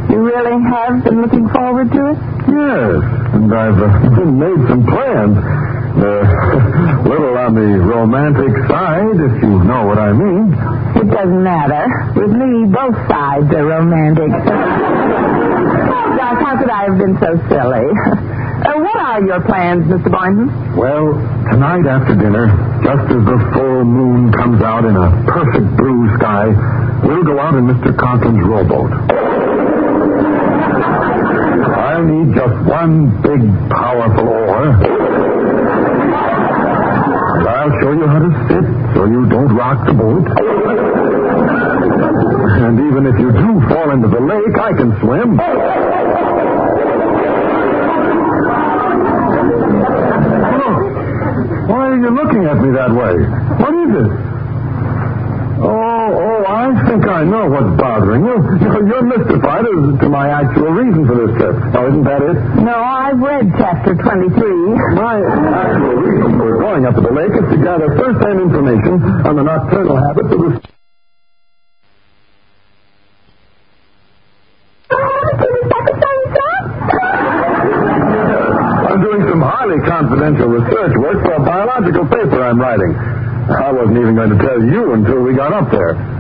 You 0.10 0.22
really 0.22 0.58
have 0.70 1.04
been 1.04 1.22
looking 1.22 1.48
forward 1.50 1.92
to 1.92 2.02
it? 2.14 2.18
Yes, 2.46 3.02
and 3.34 3.50
I've 3.54 3.80
uh, 3.82 4.26
made 4.26 4.62
some 4.70 4.86
plans. 4.86 5.38
Uh, 5.96 6.24
little 7.10 7.38
on 7.38 7.56
the 7.56 7.80
romantic 7.80 8.52
side, 8.68 9.16
if 9.16 9.42
you 9.42 9.64
know 9.64 9.86
what 9.88 9.98
I 9.98 10.12
mean. 10.12 10.52
It 11.00 11.08
doesn't 11.10 11.44
matter. 11.44 11.88
With 12.16 12.32
me, 12.32 12.68
both 12.68 12.96
sides 13.08 13.48
are 13.56 13.66
romantic. 13.66 14.30
oh, 14.36 16.08
gosh, 16.20 16.40
how 16.44 16.58
could 16.60 16.70
I 16.70 16.84
have 16.92 16.98
been 16.98 17.18
so 17.20 17.40
silly? 17.50 17.88
Uh, 18.56 18.80
what 18.80 18.98
are 18.98 19.22
your 19.22 19.42
plans, 19.44 19.84
Mr. 19.86 20.10
Boynton? 20.10 20.48
Well, 20.76 21.14
tonight 21.52 21.86
after 21.86 22.16
dinner, 22.16 22.48
just 22.82 23.12
as 23.12 23.22
the 23.28 23.38
full 23.54 23.84
moon 23.84 24.32
comes 24.32 24.62
out 24.64 24.86
in 24.86 24.96
a 24.96 25.12
perfect 25.28 25.76
blue 25.78 26.08
sky, 26.18 26.48
we'll 27.04 27.24
go 27.26 27.38
out 27.38 27.54
in 27.54 27.68
Mr. 27.68 27.94
Conklin's 27.94 28.42
rowboat. 28.48 28.90
I 31.76 32.02
need 32.02 32.34
just 32.34 32.56
one 32.86 33.10
big, 33.22 33.42
powerful 33.70 34.28
oar. 34.30 34.66
And 37.40 37.48
I'll 37.50 37.74
show 37.82 37.92
you 37.94 38.08
how 38.08 38.20
to 38.20 38.32
sit 38.48 38.66
so 38.94 39.06
you 39.06 39.26
don't 39.28 39.56
rock 39.56 39.88
the 39.88 39.94
boat. 39.94 40.28
And 42.62 42.80
even 42.80 43.08
if 43.08 43.20
you 43.20 43.32
do 43.32 43.68
fall 43.70 43.90
into 43.90 44.08
the 44.08 44.20
lake, 44.22 44.58
I 44.58 44.74
can 44.78 45.00
swim. 45.02 45.38
Why 51.68 51.88
are 51.90 51.98
you 51.98 52.10
looking 52.12 52.46
at 52.46 52.58
me 52.62 52.70
that 52.72 52.92
way? 52.94 53.16
What 53.58 53.74
is 53.74 53.96
it? 54.06 54.35
Oh, 56.66 56.68
oh, 56.68 56.74
I 56.74 56.90
think 56.90 57.06
I 57.06 57.24
know 57.24 57.46
what's 57.46 57.78
bothering 57.78 58.26
you. 58.26 58.42
You're, 58.58 58.88
you're 58.90 59.06
mystified 59.06 59.66
as 59.70 60.00
to 60.02 60.10
my 60.10 60.34
actual 60.34 60.74
reason 60.74 61.06
for 61.06 61.14
this 61.14 61.38
trip. 61.38 61.54
Now, 61.62 61.86
oh, 61.86 61.90
isn't 61.94 62.04
that 62.10 62.22
it? 62.26 62.38
No, 62.66 62.74
I've 62.74 63.22
read 63.22 63.54
chapter 63.54 63.94
23. 63.94 64.34
My 64.98 65.22
actual 65.22 65.94
reason 66.02 66.40
for 66.42 66.58
going 66.58 66.86
up 66.90 66.96
to 66.96 67.02
the 67.02 67.14
lake 67.14 67.38
is 67.38 67.46
to 67.54 67.58
gather 67.62 67.94
first-hand 67.94 68.40
information 68.50 68.98
on 69.30 69.36
the 69.36 69.44
nocturnal 69.46 69.94
habits 69.94 70.32
of 70.34 70.40
the... 70.42 70.58
I'm 78.90 79.02
doing 79.06 79.22
some 79.30 79.42
highly 79.42 79.80
confidential 79.86 80.48
research 80.50 80.98
work 80.98 81.22
for 81.26 81.34
a 81.34 81.46
biological 81.46 82.06
paper 82.10 82.42
I'm 82.42 82.58
writing. 82.58 82.96
I 83.54 83.72
wasn't 83.72 83.98
even 84.00 84.16
going 84.16 84.30
to 84.34 84.40
tell 84.42 84.58
you 84.58 84.94
until 84.94 85.22
we 85.22 85.36
got 85.36 85.54
up 85.54 85.70
there. 85.70 86.15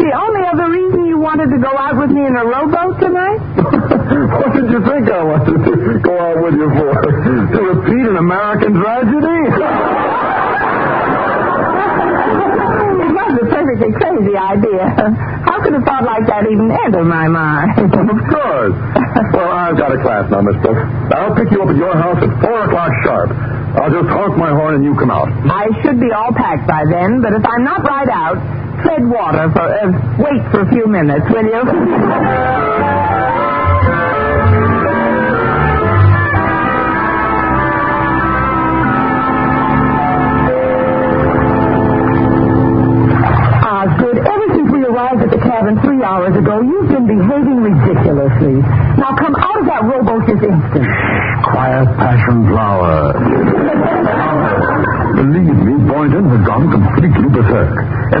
The 0.00 0.12
only 0.16 0.42
other 0.48 0.68
reason 0.72 1.04
you 1.06 1.18
wanted 1.18 1.52
to 1.52 1.58
go 1.60 1.68
out 1.76 1.96
with 2.00 2.10
me 2.10 2.24
in 2.24 2.34
a 2.36 2.44
rowboat 2.44 2.98
tonight? 3.00 3.36
what 4.40 4.50
did 4.56 4.72
you 4.72 4.80
think 4.80 5.04
I 5.12 5.22
wanted 5.22 5.60
to 5.60 6.00
go 6.00 6.14
out 6.16 6.40
with 6.40 6.54
you 6.56 6.68
for? 6.72 6.92
To 7.52 7.58
repeat 7.76 8.04
an 8.08 8.16
American 8.16 8.80
tragedy? 8.80 9.40
It 13.00 13.12
was 13.16 13.32
a 13.42 13.46
perfectly 13.46 13.92
crazy 13.92 14.36
idea. 14.36 14.84
How 15.44 15.62
could 15.62 15.74
a 15.74 15.82
thought 15.82 16.04
like 16.04 16.26
that 16.26 16.46
even 16.50 16.70
enter 16.70 17.04
my 17.04 17.28
mind? 17.28 17.76
of 17.92 18.20
course. 18.28 18.74
Well, 19.34 19.50
I've 19.50 19.76
got 19.76 19.92
a 19.94 19.98
class 20.02 20.30
now, 20.30 20.40
Miss 20.42 20.56
Brooks. 20.62 20.82
I'll 21.12 21.34
pick 21.34 21.50
you 21.50 21.62
up 21.62 21.68
at 21.70 21.76
your 21.76 21.94
house 21.94 22.18
at 22.22 22.32
4 22.42 22.64
o'clock 22.66 22.92
sharp. 23.04 23.30
I'll 23.76 23.90
just 23.92 24.08
honk 24.10 24.36
my 24.36 24.50
horn 24.50 24.74
and 24.80 24.84
you 24.84 24.94
come 24.96 25.10
out. 25.10 25.28
I 25.46 25.68
should 25.82 26.00
be 26.00 26.10
all 26.12 26.32
packed 26.34 26.66
by 26.66 26.84
then, 26.90 27.20
but 27.22 27.32
if 27.34 27.44
I'm 27.44 27.62
not 27.64 27.82
right 27.84 28.08
out, 28.10 28.38
tread 28.82 29.04
water 29.08 29.50
for, 29.52 29.66
uh, 29.68 29.90
wait 30.18 30.42
for 30.50 30.60
a 30.62 30.68
few 30.70 30.86
minutes, 30.86 31.26
will 31.30 31.44
you? 31.44 33.39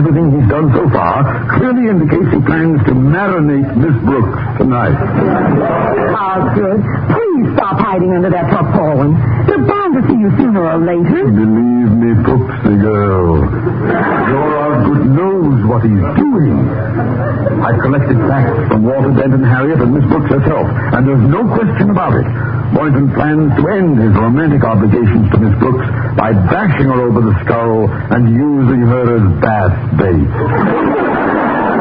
Everything 0.00 0.32
he's 0.32 0.48
done 0.48 0.72
so 0.72 0.88
far 0.88 1.20
clearly 1.60 1.84
indicates 1.92 2.32
he 2.32 2.40
plans 2.40 2.80
to 2.88 2.92
marinate 2.96 3.68
Miss 3.76 3.92
Brooks 4.00 4.40
tonight. 4.56 4.96
Ah, 4.96 6.40
Osgood, 6.40 6.80
please 7.12 7.52
stop 7.52 7.76
hiding 7.76 8.16
under 8.16 8.30
that 8.32 8.48
tarpaulin. 8.48 9.12
They're 9.44 9.60
bound 9.90 10.02
to 10.02 10.08
see 10.08 10.18
you 10.18 10.30
sooner 10.38 10.62
or 10.62 10.78
later. 10.78 11.24
Believe 11.26 11.90
me, 11.98 12.10
Pooksy 12.22 12.80
girl, 12.80 13.42
your 14.30 14.50
Osgood 14.58 15.06
knows 15.10 15.66
what 15.66 15.82
he's 15.82 16.04
doing. 16.16 16.58
I've 17.60 17.80
collected 17.80 18.16
facts 18.28 18.68
from 18.68 18.84
Walter 18.84 19.12
Dent 19.14 19.34
and 19.34 19.44
Harriet 19.44 19.80
and 19.80 19.92
Miss 19.94 20.04
Brooks 20.06 20.30
herself, 20.30 20.66
and 20.94 21.06
there's 21.06 21.26
no 21.28 21.42
question 21.54 21.90
about 21.90 22.14
it. 22.14 22.26
Boynton 22.74 23.10
plans 23.14 23.50
to 23.58 23.68
end 23.68 23.98
his 23.98 24.14
romantic 24.14 24.62
obligations 24.64 25.30
to 25.32 25.38
Miss 25.38 25.58
Brooks 25.58 25.86
by 26.16 26.32
bashing 26.32 26.86
her 26.86 27.00
over 27.02 27.20
the 27.20 27.34
skull 27.44 27.90
and 27.90 28.30
using 28.30 28.80
her 28.86 29.04
as 29.18 29.26
bass 29.42 29.74
bait. 29.98 30.30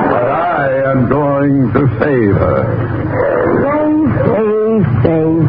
but 0.10 0.30
I 0.34 0.92
am 0.92 1.10
going 1.10 1.72
to 1.74 1.82
save 2.01 2.34
her. 2.42 2.60
Save, 3.62 4.10
save, 4.34 4.84
save. 5.06 5.46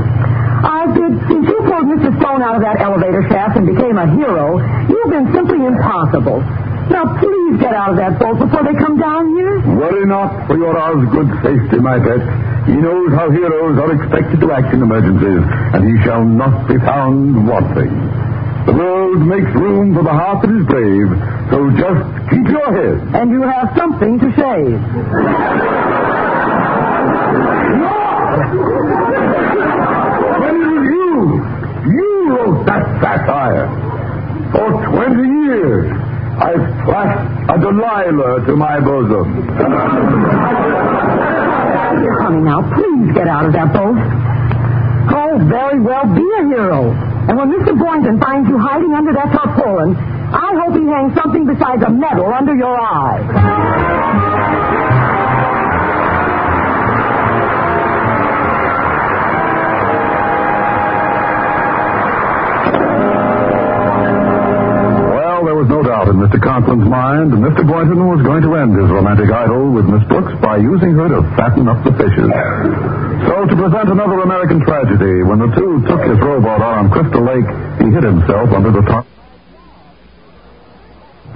Osgood, 0.60 1.16
since 1.28 1.39
you 1.60 1.68
pulled 1.68 1.86
Mr. 1.92 2.08
Stone 2.20 2.40
out 2.42 2.56
of 2.56 2.62
that 2.62 2.80
elevator 2.80 3.22
shaft 3.28 3.56
and 3.56 3.66
became 3.66 3.98
a 3.98 4.08
hero, 4.16 4.56
you've 4.88 5.10
been 5.12 5.28
simply 5.32 5.60
impossible. 5.66 6.40
Now, 6.88 7.04
please 7.20 7.60
get 7.60 7.74
out 7.74 7.90
of 7.90 7.96
that 8.00 8.18
boat 8.18 8.38
before 8.40 8.64
they 8.64 8.74
come 8.74 8.98
down 8.98 9.36
here. 9.36 9.60
Worry 9.76 10.06
not 10.06 10.46
for 10.48 10.56
your 10.56 10.76
Osgood 10.76 11.28
safety, 11.44 11.78
my 11.78 12.00
pet. 12.00 12.24
He 12.66 12.74
knows 12.74 13.12
how 13.12 13.30
heroes 13.30 13.78
are 13.78 13.92
expected 13.94 14.40
to 14.40 14.52
act 14.52 14.74
in 14.74 14.82
emergencies, 14.82 15.42
and 15.76 15.84
he 15.86 16.02
shall 16.04 16.24
not 16.24 16.66
be 16.66 16.78
found 16.78 17.46
wanting. 17.46 17.92
The 18.66 18.72
world 18.74 19.20
makes 19.26 19.50
room 19.54 19.94
for 19.94 20.02
the 20.02 20.12
heart 20.12 20.42
that 20.42 20.50
is 20.50 20.64
brave, 20.66 21.08
so 21.50 21.70
just 21.78 22.02
keep 22.30 22.46
your 22.48 22.68
head. 22.72 23.14
And 23.14 23.30
you 23.30 23.42
have 23.42 23.72
something 23.76 24.18
to 24.18 24.28
shave. 24.34 24.80
When 29.20 30.56
it 30.56 30.66
was 30.72 30.84
you, 30.96 31.12
you 31.92 32.08
wrote 32.30 32.66
that 32.66 32.84
satire. 33.00 33.66
For 34.52 34.70
20 34.70 35.46
years, 35.46 35.92
I've 36.40 36.64
clasped 36.84 37.50
a 37.50 37.58
Delilah 37.58 38.46
to 38.46 38.56
my 38.56 38.80
bosom. 38.80 39.48
Honey, 42.20 42.42
now, 42.42 42.62
please 42.74 43.12
get 43.14 43.28
out 43.28 43.44
of 43.46 43.52
that 43.52 43.72
boat. 43.72 43.96
Oh, 45.12 45.38
very 45.48 45.80
well, 45.80 46.06
be 46.06 46.24
a 46.38 46.42
hero. 46.48 46.92
And 47.28 47.36
when 47.36 47.50
Mr. 47.52 47.78
Boynton 47.78 48.20
finds 48.20 48.48
you 48.48 48.58
hiding 48.58 48.94
under 48.94 49.12
that 49.12 49.32
tarpaulin, 49.32 49.96
I 49.96 50.54
hope 50.62 50.74
he 50.74 50.86
hangs 50.86 51.14
something 51.14 51.44
besides 51.46 51.82
a 51.82 51.90
medal 51.90 52.32
under 52.32 52.54
your 52.54 52.78
eye. 52.78 53.18
Was 65.60 65.68
no 65.68 65.84
doubt 65.84 66.08
in 66.08 66.16
Mr. 66.16 66.40
Conklin's 66.40 66.88
mind 66.88 67.36
that 67.36 67.40
Mr. 67.44 67.60
Boynton 67.68 68.00
was 68.08 68.24
going 68.24 68.40
to 68.48 68.56
end 68.56 68.72
his 68.80 68.88
romantic 68.88 69.28
idyll 69.28 69.68
with 69.76 69.84
Miss 69.84 70.00
Brooks 70.08 70.32
by 70.40 70.56
using 70.56 70.96
her 70.96 71.04
to 71.12 71.20
fatten 71.36 71.68
up 71.68 71.84
the 71.84 71.92
fishes. 72.00 72.32
So, 73.28 73.44
to 73.44 73.54
present 73.60 73.92
another 73.92 74.24
American 74.24 74.64
tragedy, 74.64 75.20
when 75.20 75.36
the 75.36 75.52
two 75.52 75.84
took 75.84 76.00
his 76.08 76.16
rowboat 76.16 76.64
out 76.64 76.80
on 76.80 76.88
Crystal 76.88 77.20
Lake, 77.20 77.44
he 77.76 77.92
hid 77.92 78.00
himself 78.08 78.48
under 78.56 78.72
the 78.72 78.80
top. 78.88 79.04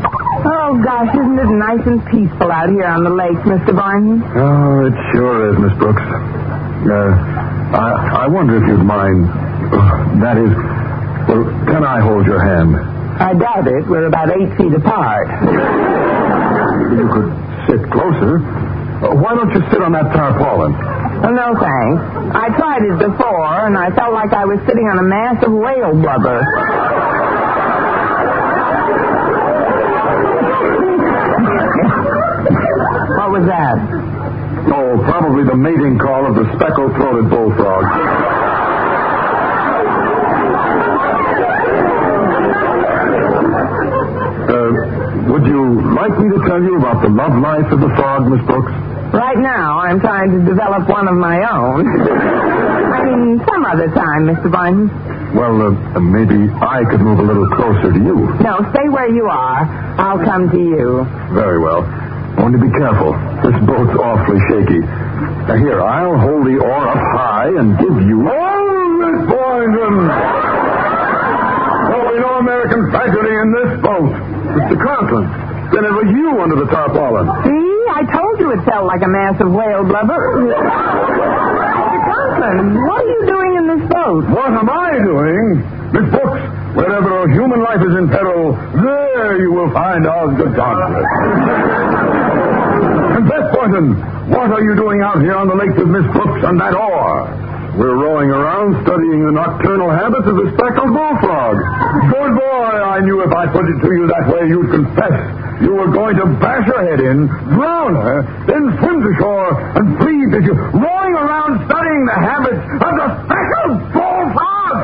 Oh, 0.00 0.73
gosh, 0.81 1.12
isn't 1.12 1.38
it 1.45 1.52
nice 1.61 1.85
and 1.85 2.00
peaceful 2.09 2.49
out 2.49 2.73
here 2.73 2.89
on 2.89 3.04
the 3.04 3.13
lake, 3.13 3.37
Mr. 3.45 3.76
Boynton? 3.76 4.25
Oh, 4.25 4.89
it 4.89 4.97
sure 5.13 5.52
is, 5.52 5.54
Miss 5.60 5.76
Brooks. 5.76 6.00
Uh, 6.00 7.13
I, 7.76 8.25
I 8.25 8.26
wonder 8.32 8.56
if 8.56 8.65
you'd 8.73 8.89
mind. 8.89 9.28
uh, 9.69 10.17
that 10.25 10.41
is, 10.41 10.49
well, 11.28 11.45
can 11.69 11.84
I 11.84 12.00
hold 12.00 12.25
your 12.25 12.41
hand? 12.41 12.94
I 13.19 13.33
doubt 13.35 13.67
it. 13.69 13.87
We're 13.87 14.07
about 14.07 14.31
eight 14.31 14.50
feet 14.59 14.75
apart. 14.75 15.29
You 16.99 17.07
could 17.13 17.31
sit 17.71 17.83
closer. 17.91 18.39
Uh, 18.43 19.15
why 19.15 19.35
don't 19.35 19.50
you 19.55 19.63
sit 19.71 19.83
on 19.83 19.93
that 19.93 20.11
tarpaulin? 20.13 20.75
Oh, 20.75 21.31
no, 21.31 21.55
thanks. 21.55 22.03
I 22.35 22.49
tried 22.59 22.83
it 22.83 22.99
before, 22.99 23.67
and 23.67 23.77
I 23.79 23.91
felt 23.95 24.13
like 24.13 24.33
I 24.33 24.45
was 24.45 24.59
sitting 24.67 24.87
on 24.89 24.99
a 24.99 25.03
mass 25.03 25.43
of 25.45 25.53
whale 25.53 25.93
blubber. 25.95 26.43
what 33.15 33.31
was 33.31 33.45
that? 33.47 33.77
Oh, 34.75 34.99
probably 35.05 35.45
the 35.45 35.57
mating 35.57 35.99
call 35.99 36.27
of 36.27 36.35
the 36.35 36.45
speckled-throated 36.57 37.31
bullfrog. 37.31 37.85
Uh, 44.55 45.14
would 45.30 45.45
you 45.47 45.80
like 45.95 46.15
me 46.19 46.28
to 46.37 46.41
tell 46.47 46.63
you 46.63 46.76
about 46.78 47.02
the 47.02 47.08
love 47.08 47.37
life 47.41 47.71
of 47.73 47.80
the 47.80 47.89
frog, 47.97 48.28
Miss 48.30 48.45
Brooks? 48.47 48.73
Right 49.15 49.39
now, 49.39 49.78
I'm 49.78 50.00
trying 50.00 50.30
to 50.32 50.41
develop 50.45 50.89
one 50.89 51.06
of 51.06 51.15
my 51.15 51.39
own. 51.47 51.87
I 52.95 53.04
mean, 53.04 53.39
some 53.47 53.65
other 53.65 53.87
time, 53.95 54.26
Mr. 54.26 54.50
Boynton. 54.50 54.91
Well, 55.34 55.54
uh, 55.63 56.00
maybe 56.00 56.50
I 56.63 56.82
could 56.91 57.00
move 57.00 57.19
a 57.19 57.23
little 57.23 57.49
closer 57.54 57.93
to 57.93 57.99
you. 57.99 58.26
No, 58.43 58.58
stay 58.75 58.89
where 58.89 59.08
you 59.08 59.26
are. 59.26 59.67
I'll 59.99 60.23
come 60.25 60.50
to 60.50 60.58
you. 60.58 61.06
Very 61.34 61.58
well. 61.58 61.82
Only 62.39 62.58
be 62.58 62.71
careful. 62.75 63.15
This 63.47 63.54
boat's 63.63 63.95
awfully 63.99 64.39
shaky. 64.50 64.80
Now, 64.82 65.56
here, 65.58 65.80
I'll 65.80 66.19
hold 66.19 66.47
the 66.47 66.58
oar 66.58 66.89
up 66.89 66.99
high 67.15 67.49
and 67.54 67.78
give 67.78 67.95
you. 68.02 68.26
Oh, 68.26 68.99
Miss 68.99 69.19
Boynton! 69.30 69.95
There'll 71.87 72.10
be 72.15 72.19
no 72.19 72.32
American 72.43 72.91
tragedy 72.91 73.34
in 73.39 73.49
this 73.54 73.71
boat. 73.74 73.74
Mr. 74.54 74.76
Conklin, 74.78 75.26
then 75.75 75.82
it 75.84 75.95
was 75.95 76.06
you 76.14 76.40
under 76.40 76.56
the 76.56 76.67
tarpaulin. 76.71 77.26
See? 77.45 77.71
I 77.95 78.02
told 78.10 78.40
you 78.40 78.50
it 78.50 78.64
felt 78.67 78.86
like 78.86 79.02
a 79.02 79.08
mass 79.08 79.38
of 79.40 79.52
whale 79.52 79.84
blubber. 79.84 80.19
Mr. 80.43 82.00
Conklin, 82.10 82.75
what 82.86 83.02
are 83.02 83.08
you 83.08 83.23
doing 83.26 83.52
in 83.56 83.64
this 83.71 83.82
boat? 83.90 84.25
What 84.30 84.50
am 84.50 84.69
I 84.71 84.99
doing? 84.99 85.62
Miss 85.95 86.06
Brooks, 86.10 86.43
wherever 86.75 87.23
a 87.23 87.30
human 87.30 87.62
life 87.62 87.78
is 87.82 87.95
in 87.95 88.08
peril, 88.08 88.56
there 88.82 89.38
you 89.38 89.52
will 89.52 89.71
find 89.73 90.06
Osgood 90.06 90.56
Conklin. 90.56 91.04
Confess, 93.14 93.47
Boynton, 93.54 93.95
what 94.30 94.50
are 94.50 94.62
you 94.62 94.75
doing 94.75 95.02
out 95.02 95.21
here 95.23 95.36
on 95.36 95.47
the 95.47 95.54
lake 95.54 95.76
with 95.76 95.86
Miss 95.88 96.06
Brooks 96.12 96.43
and 96.43 96.58
that 96.60 96.75
oar? 96.75 97.30
We're 97.75 97.97
rowing 97.99 98.30
around 98.30 98.87
studying 98.87 99.26
the 99.26 99.32
nocturnal 99.32 99.91
habits 99.91 100.26
of 100.30 100.37
the 100.39 100.47
speckled 100.54 100.95
bullfrog. 100.95 101.56
Good 102.06 102.32
boy, 102.39 102.71
I 102.71 103.00
knew 103.02 103.19
if 103.26 103.32
I 103.34 103.50
put 103.50 103.67
it 103.67 103.78
to 103.82 103.91
you 103.91 104.06
that 104.06 104.30
way 104.30 104.47
you'd 104.47 104.71
confess. 104.71 105.19
You 105.60 105.75
were 105.75 105.91
going 105.91 106.15
to 106.23 106.26
bash 106.39 106.67
her 106.71 106.82
head 106.87 107.00
in, 107.00 107.26
drown 107.26 107.95
her, 107.99 108.23
then 108.47 108.78
swim 108.78 109.02
to 109.02 109.13
shore 109.19 109.50
and 109.75 109.99
plead 109.99 110.26
that 110.39 110.43
you're 110.47 110.71
rowing 110.71 111.15
around 111.19 111.67
studying 111.67 112.02
the 112.06 112.15
habits 112.15 112.63
of 112.78 112.93
the 112.95 113.06
speckled 113.26 113.78
bullfrog. 113.91 114.75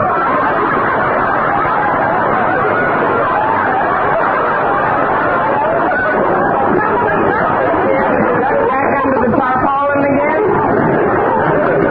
Back 7.60 8.90
under 9.04 9.18
the 9.28 9.30
tarpaulin 9.36 10.00
again? 10.10 10.42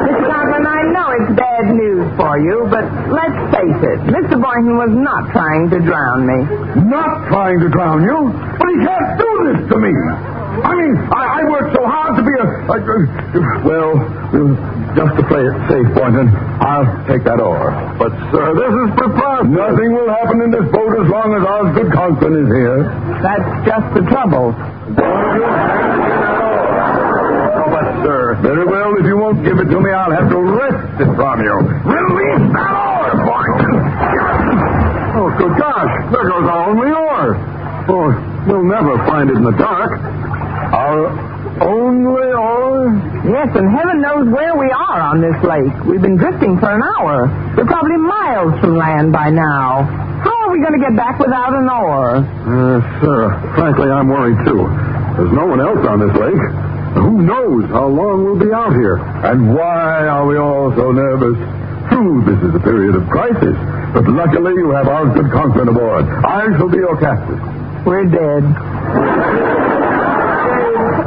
Mr. 0.08 0.26
Conklin, 0.32 0.66
I 0.66 0.82
know 0.94 1.08
it's 1.18 1.32
bad 1.38 1.66
news 1.76 2.08
for 2.18 2.29
you, 2.44 2.68
but 2.70 2.86
let's 3.12 3.40
face 3.54 3.80
it, 3.84 4.00
Mr. 4.10 4.40
Boynton 4.40 4.76
was 4.78 4.92
not 4.94 5.32
trying 5.32 5.70
to 5.70 5.80
drown 5.80 6.26
me. 6.26 6.40
Not 6.88 7.28
trying 7.28 7.60
to 7.60 7.70
drown 7.70 8.04
you, 8.04 8.34
but 8.58 8.68
he 8.68 8.78
can't 8.84 9.10
do 9.20 9.32
this 9.52 9.60
to 9.70 9.78
me. 9.78 9.94
I 10.60 10.74
mean, 10.76 10.94
I, 11.14 11.24
I 11.40 11.42
worked 11.50 11.72
so 11.76 11.86
hard 11.86 12.18
to 12.20 12.24
be 12.26 12.36
a, 12.36 12.48
a, 12.68 12.78
a 12.84 12.98
well, 13.64 13.96
just 14.96 15.14
to 15.16 15.24
play 15.30 15.44
it 15.46 15.56
safe, 15.70 15.88
Boynton, 15.96 16.28
I'll 16.60 16.90
take 17.08 17.24
that 17.24 17.40
oar. 17.40 17.72
But, 17.98 18.12
sir, 18.34 18.48
this 18.58 18.74
is 18.74 18.90
preposterous. 18.98 19.56
Nothing 19.56 19.94
will 19.94 20.10
happen 20.10 20.42
in 20.42 20.52
this 20.52 20.68
boat 20.74 20.94
as 21.00 21.08
long 21.08 21.32
as 21.38 21.44
Osgood 21.46 21.94
Conklin 21.94 22.36
is 22.44 22.50
here. 22.52 22.84
That's 23.24 23.50
just 23.64 23.88
the 23.94 24.04
trouble. 24.10 24.52
But, 28.00 28.06
sir, 28.08 28.36
very 28.42 28.66
well. 28.66 28.96
If 28.98 29.06
you 29.06 29.18
won't 29.18 29.44
give 29.44 29.60
it 29.60 29.68
to 29.68 29.80
me, 29.80 29.92
I'll 29.92 30.12
have 30.12 30.30
to 30.30 30.40
wrest 30.40 31.02
it 31.04 31.10
from 31.16 31.44
you. 31.44 31.56
Release 31.84 32.46
that 32.56 32.74
oar, 32.80 33.12
Boynton. 33.28 33.76
Oh, 35.20 35.28
good 35.38 35.56
gosh. 35.60 35.92
There 36.16 36.24
goes 36.32 36.48
our 36.48 36.70
only 36.72 36.92
oar. 36.92 37.36
Oh, 37.92 38.08
we'll 38.48 38.64
never 38.64 38.98
find 39.08 39.30
it 39.30 39.36
in 39.36 39.44
the 39.44 39.52
dark. 39.58 40.00
Our 40.00 41.12
Only 41.60 42.32
oar? 42.32 42.88
Yes, 43.28 43.50
and 43.56 43.68
heaven 43.68 44.00
knows 44.02 44.30
where 44.32 44.56
we 44.56 44.72
are 44.72 45.02
on 45.02 45.20
this 45.20 45.36
lake. 45.44 45.74
We've 45.84 46.02
been 46.02 46.16
drifting 46.16 46.58
for 46.60 46.72
an 46.72 46.82
hour. 46.82 47.28
We're 47.58 47.66
probably 47.66 47.98
miles 47.98 48.60
from 48.62 48.78
land 48.78 49.12
by 49.12 49.30
now. 49.30 49.84
How 50.24 50.48
are 50.48 50.52
we 50.52 50.60
going 50.62 50.74
to 50.74 50.80
get 50.80 50.96
back 50.96 51.20
without 51.20 51.52
an 51.54 51.68
oar? 51.68 52.24
Uh, 52.24 52.80
sir, 53.02 53.52
frankly, 53.56 53.90
I'm 53.92 54.08
worried 54.08 54.38
too. 54.48 54.68
There's 55.20 55.34
no 55.36 55.46
one 55.48 55.60
else 55.60 55.84
on 55.84 56.00
this 56.00 56.16
lake. 56.16 56.44
Who 56.96 57.22
knows 57.22 57.70
how 57.70 57.88
long 57.88 58.26
we'll 58.26 58.40
be 58.42 58.52
out 58.52 58.74
here? 58.74 58.98
And 58.98 59.54
why 59.54 60.08
are 60.08 60.26
we 60.26 60.38
all 60.38 60.74
so 60.76 60.92
nervous? 60.92 61.38
True, 61.90 62.22
this 62.26 62.40
is 62.42 62.54
a 62.56 62.60
period 62.62 62.96
of 62.96 63.08
crisis, 63.10 63.56
but 63.94 64.06
luckily 64.08 64.54
you 64.58 64.72
have 64.72 64.88
Osgood 64.88 65.32
Conklin 65.32 65.68
aboard. 65.70 66.06
I 66.06 66.50
shall 66.58 66.70
be 66.70 66.78
your 66.78 66.98
captain. 66.98 67.40
We're 67.86 68.06
dead. 68.06 68.44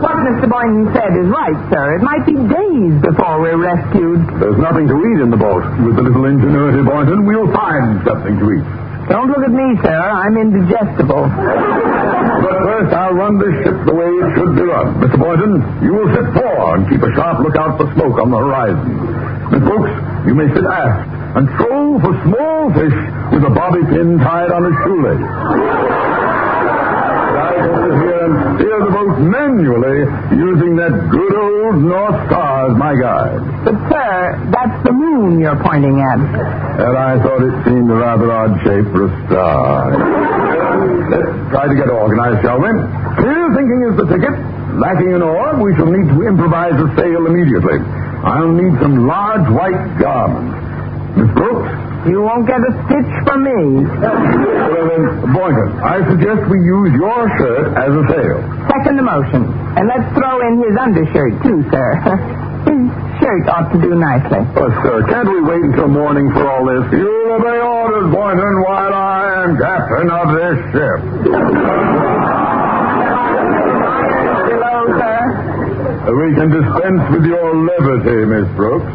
What 0.03 0.17
Mr. 0.27 0.51
Boynton 0.51 0.91
said 0.95 1.13
is 1.15 1.29
right, 1.31 1.59
sir. 1.71 1.97
It 1.97 2.03
might 2.03 2.27
be 2.27 2.35
days 2.35 2.95
before 3.03 3.41
we're 3.41 3.59
rescued. 3.59 4.27
There's 4.43 4.59
nothing 4.59 4.89
to 4.89 4.97
eat 4.99 5.19
in 5.23 5.31
the 5.31 5.37
boat. 5.39 5.63
With 5.87 5.99
a 5.99 6.03
little 6.03 6.25
ingenuity, 6.27 6.83
Boynton, 6.83 7.27
we'll 7.27 7.53
find 7.53 8.03
something 8.07 8.39
to 8.39 8.47
eat. 8.59 8.67
Don't 9.13 9.29
look 9.29 9.45
at 9.45 9.53
me, 9.53 9.77
sir. 9.85 9.93
I'm 9.93 10.41
indigestible. 10.41 11.29
But 11.29 12.57
first, 12.65 12.91
I'll 12.97 13.13
run 13.13 13.37
this 13.37 13.53
ship 13.61 13.77
the 13.85 13.93
way 13.93 14.09
it 14.09 14.29
should 14.41 14.57
be 14.57 14.65
run. 14.65 14.97
Mr. 15.05 15.21
Boynton, 15.21 15.61
you 15.85 15.93
will 15.93 16.09
sit 16.17 16.33
fore 16.33 16.77
and 16.81 16.89
keep 16.89 17.03
a 17.05 17.13
sharp 17.13 17.45
lookout 17.45 17.77
for 17.77 17.93
smoke 17.93 18.17
on 18.17 18.33
the 18.33 18.41
horizon. 18.41 18.89
Miss 19.53 19.61
Brooks, 19.69 19.93
you 20.25 20.33
may 20.33 20.49
sit 20.57 20.65
aft 20.65 21.13
and 21.37 21.45
troll 21.61 22.01
for 22.01 22.13
small 22.25 22.73
fish 22.73 22.97
with 23.37 23.45
a 23.45 23.53
bobby 23.53 23.85
pin 23.93 24.17
tied 24.17 24.49
on 24.49 24.65
a 24.65 24.73
shoelace. 24.81 26.22
Here 27.53 28.81
the 28.81 28.93
boat 28.93 29.19
manually 29.21 30.09
using 30.37 30.77
that 30.77 30.95
good 31.11 31.35
old 31.37 31.85
North 31.85 32.17
Star 32.29 32.71
as 32.71 32.77
my 32.77 32.95
guide. 32.97 33.41
But, 33.65 33.77
sir, 33.93 34.49
that's 34.53 34.79
the 34.85 34.93
moon 34.93 35.41
you're 35.41 35.61
pointing 35.61 36.01
at. 36.01 36.21
And 36.81 36.97
I 36.97 37.21
thought 37.21 37.43
it 37.45 37.57
seemed 37.65 37.91
a 37.91 37.95
rather 37.95 38.33
odd 38.33 38.57
shape 38.65 38.89
for 38.93 39.05
a 39.09 39.13
star. 39.29 39.93
Let's 41.13 41.33
try 41.53 41.69
to 41.69 41.75
get 41.77 41.89
organized, 41.91 42.41
shall 42.43 42.61
we? 42.61 42.73
Clear 43.21 43.45
thinking 43.53 43.81
is 43.93 43.97
the 44.01 44.07
ticket. 44.09 44.33
Lacking 44.81 45.13
an 45.13 45.21
oar, 45.23 45.61
we 45.61 45.77
shall 45.77 45.93
need 45.93 46.09
to 46.09 46.23
improvise 46.25 46.73
a 46.73 46.89
sail 46.97 47.27
immediately. 47.27 47.77
I'll 48.25 48.49
need 48.49 48.81
some 48.81 49.07
large 49.07 49.45
white 49.53 49.99
garments. 50.01 50.57
Miss 51.21 51.29
Brooks? 51.37 51.69
You 52.03 52.19
won't 52.23 52.47
get 52.51 52.59
a 52.59 52.73
stitch 52.87 53.13
from 53.23 53.45
me. 53.47 53.87
Well, 53.87 54.87
then, 54.91 55.05
Boynton, 55.33 55.71
I 55.87 56.03
suggest 56.11 56.51
we 56.51 56.59
use 56.59 56.91
your 56.99 57.23
shirt 57.39 57.79
as 57.79 57.95
a 57.95 58.05
sail. 58.11 58.39
Second 58.67 58.97
the 58.99 59.07
motion. 59.07 59.47
And 59.79 59.87
let's 59.87 60.07
throw 60.19 60.43
in 60.43 60.59
his 60.67 60.75
undershirt, 60.75 61.35
too, 61.47 61.63
sir. 61.71 61.89
His 62.63 62.91
shirt 63.19 63.49
ought 63.51 63.71
to 63.75 63.79
do 63.81 63.95
nicely. 63.95 64.39
Oh, 64.55 64.71
sir, 64.83 65.03
can't 65.11 65.29
we 65.29 65.43
wait 65.43 65.63
until 65.63 65.89
morning 65.89 66.31
for 66.31 66.47
all 66.49 66.65
this? 66.67 66.91
You'll 66.93 67.33
obey 67.35 67.59
orders, 67.59 68.13
Boynton, 68.15 68.63
while 68.63 68.95
I 68.95 69.43
am 69.45 69.59
captain 69.59 70.11
of 70.11 70.27
this 70.31 70.59
ship. 70.71 72.42
We 76.03 76.35
can 76.35 76.51
dispense 76.51 77.03
with 77.15 77.25
your 77.31 77.47
levity, 77.63 78.27
Miss 78.27 78.49
Brooks. 78.59 78.91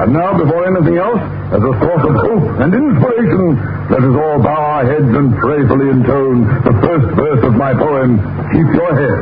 And 0.00 0.16
now, 0.16 0.32
before 0.32 0.64
anything 0.64 0.96
else, 0.96 1.20
as 1.52 1.60
a 1.60 1.74
source 1.76 2.04
of 2.08 2.14
hope 2.24 2.46
and 2.64 2.72
inspiration, 2.72 3.60
let 3.92 4.00
us 4.00 4.16
all 4.16 4.40
bow 4.40 4.80
our 4.80 4.84
heads 4.88 5.12
and 5.12 5.36
prayerfully 5.36 5.92
intone 5.92 6.48
the 6.64 6.72
first 6.80 7.06
verse 7.20 7.44
of 7.44 7.52
my 7.52 7.76
poem, 7.76 8.16
Keep 8.48 8.64
Your 8.80 8.92
Head. 8.96 9.20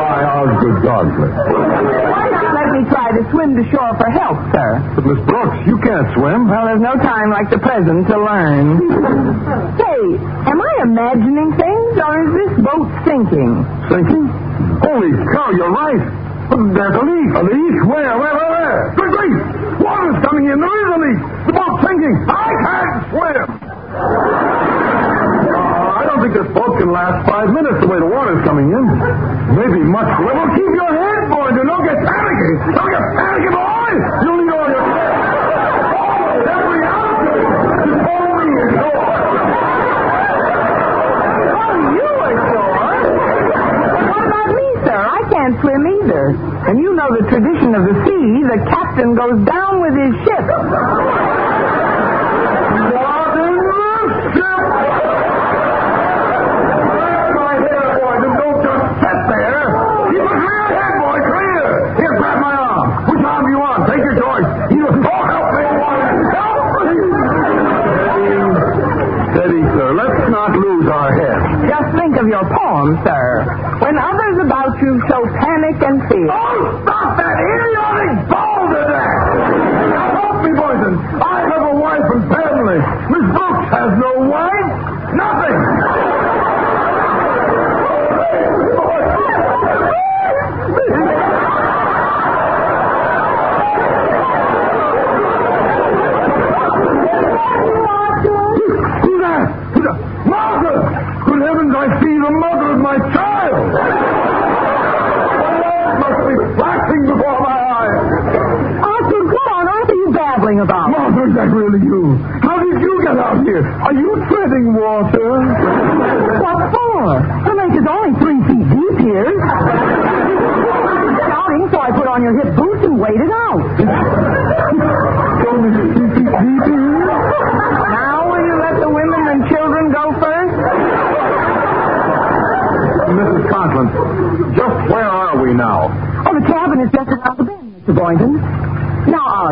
By 0.00 0.20
Osgood 0.32 0.78
Conklin. 0.80 1.28
Why 1.28 2.24
not 2.32 2.48
let 2.56 2.68
me 2.72 2.88
try 2.88 3.12
to 3.12 3.22
swim 3.28 3.52
to 3.60 3.64
shore 3.68 3.92
for 4.00 4.08
help, 4.16 4.40
sir? 4.48 4.80
But, 4.96 5.04
Miss 5.04 5.20
Brooks, 5.28 5.58
you 5.68 5.76
can't 5.84 6.08
swim. 6.16 6.48
Well, 6.48 6.64
there's 6.72 6.80
no 6.80 6.96
time 6.96 7.28
like 7.28 7.50
the 7.52 7.60
present 7.60 8.08
to 8.08 8.16
learn. 8.16 8.80
Say, 9.76 10.00
am 10.48 10.56
I 10.56 10.72
imagining 10.88 11.52
things, 11.60 11.92
or 12.00 12.12
is 12.24 12.30
this 12.32 12.52
boat 12.64 12.88
sinking? 13.04 13.52
Sinking? 13.92 14.24
Holy 14.82 15.10
cow, 15.34 15.50
you're 15.54 15.72
right. 15.74 16.02
There's 16.54 16.94
a 16.94 17.02
leak. 17.02 17.30
A 17.34 17.42
leak? 17.42 17.76
Where, 17.88 18.14
where, 18.20 18.34
where, 18.36 18.50
where? 18.52 18.94
Good 18.94 19.10
grief! 19.10 19.38
Water's 19.80 20.18
coming 20.22 20.44
in. 20.46 20.60
There 20.60 20.70
is 20.70 20.88
a 20.92 20.98
leak. 21.02 21.20
The 21.48 21.52
boat's 21.56 21.78
sinking. 21.82 22.14
I 22.30 22.50
can't 22.62 22.92
swim. 23.10 23.48
Uh, 24.64 25.98
I 25.98 26.02
don't 26.06 26.20
think 26.22 26.34
this 26.34 26.48
boat 26.54 26.78
can 26.78 26.92
last 26.92 27.26
five 27.26 27.48
minutes 27.50 27.80
the 27.80 27.88
way 27.88 27.98
the 27.98 28.06
water's 28.06 28.44
coming 28.44 28.70
in. 28.70 28.84
Maybe 29.56 29.80
much. 29.88 30.06
Well, 30.22 30.46
keep 30.54 30.70
your 30.78 30.92
head, 30.94 31.22
boy. 31.32 31.48
Don't 31.58 31.84
get 31.84 31.98
panicky. 32.04 32.52
Don't 32.76 32.90
get 32.92 33.04
panicky, 33.18 33.50
boy. 33.50 33.90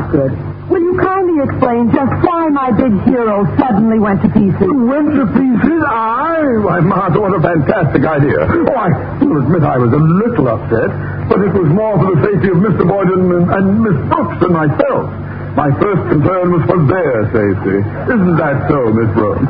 Osgood, 0.03 0.33
will 0.67 0.83
you 0.83 0.95
kindly 0.99 1.39
explain 1.47 1.91
just 1.95 2.11
why 2.27 2.49
my 2.51 2.75
big 2.75 2.91
hero 3.07 3.47
suddenly 3.55 3.99
went 4.03 4.19
to 4.23 4.29
pieces? 4.35 4.67
Went 4.67 5.15
to 5.15 5.25
pieces? 5.31 5.81
I? 5.87 6.43
Why, 6.59 6.81
Martha, 6.83 7.21
what 7.23 7.35
a 7.39 7.43
fantastic 7.43 8.03
idea. 8.03 8.43
Oh, 8.43 8.75
I 8.75 8.91
will 9.23 9.39
admit 9.47 9.63
I 9.63 9.79
was 9.79 9.93
a 9.95 10.03
little 10.03 10.49
upset, 10.51 10.91
but 11.31 11.39
it 11.47 11.55
was 11.55 11.71
more 11.71 11.95
for 12.03 12.19
the 12.19 12.21
safety 12.27 12.51
of 12.51 12.59
Mr. 12.59 12.83
Boynton 12.83 13.31
and, 13.31 13.47
and 13.47 13.65
Miss 13.79 13.95
Brooks 14.11 14.37
than 14.43 14.53
myself. 14.53 15.07
My 15.55 15.71
first 15.79 16.03
concern 16.11 16.51
was 16.51 16.63
for 16.67 16.81
their 16.89 17.17
safety. 17.31 17.79
Isn't 18.11 18.37
that 18.43 18.67
so, 18.67 18.91
Miss 18.91 19.11
Brooks? 19.15 19.47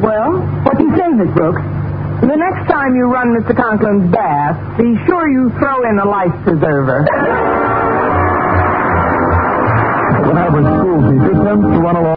Well, 0.00 0.40
what 0.64 0.78
do 0.78 0.84
you 0.88 0.94
say, 0.96 1.08
Miss 1.20 1.32
Brooks? 1.36 1.60
The 2.22 2.32
next 2.32 2.64
time 2.70 2.96
you 2.96 3.12
run 3.12 3.36
Mr. 3.36 3.52
Conklin's 3.52 4.08
bath, 4.10 4.56
be 4.78 4.96
sure 5.04 5.28
you 5.28 5.50
throw 5.58 5.84
in 5.84 5.98
a 5.98 6.08
life 6.08 6.32
preserver. 6.44 7.04
When 10.26 10.36
I 10.36 10.48
was 10.48 10.64
school 10.66 10.98
teacher, 11.06 11.34
tends 11.44 11.62
to 11.62 11.78
run 11.86 11.96
along 11.96 12.15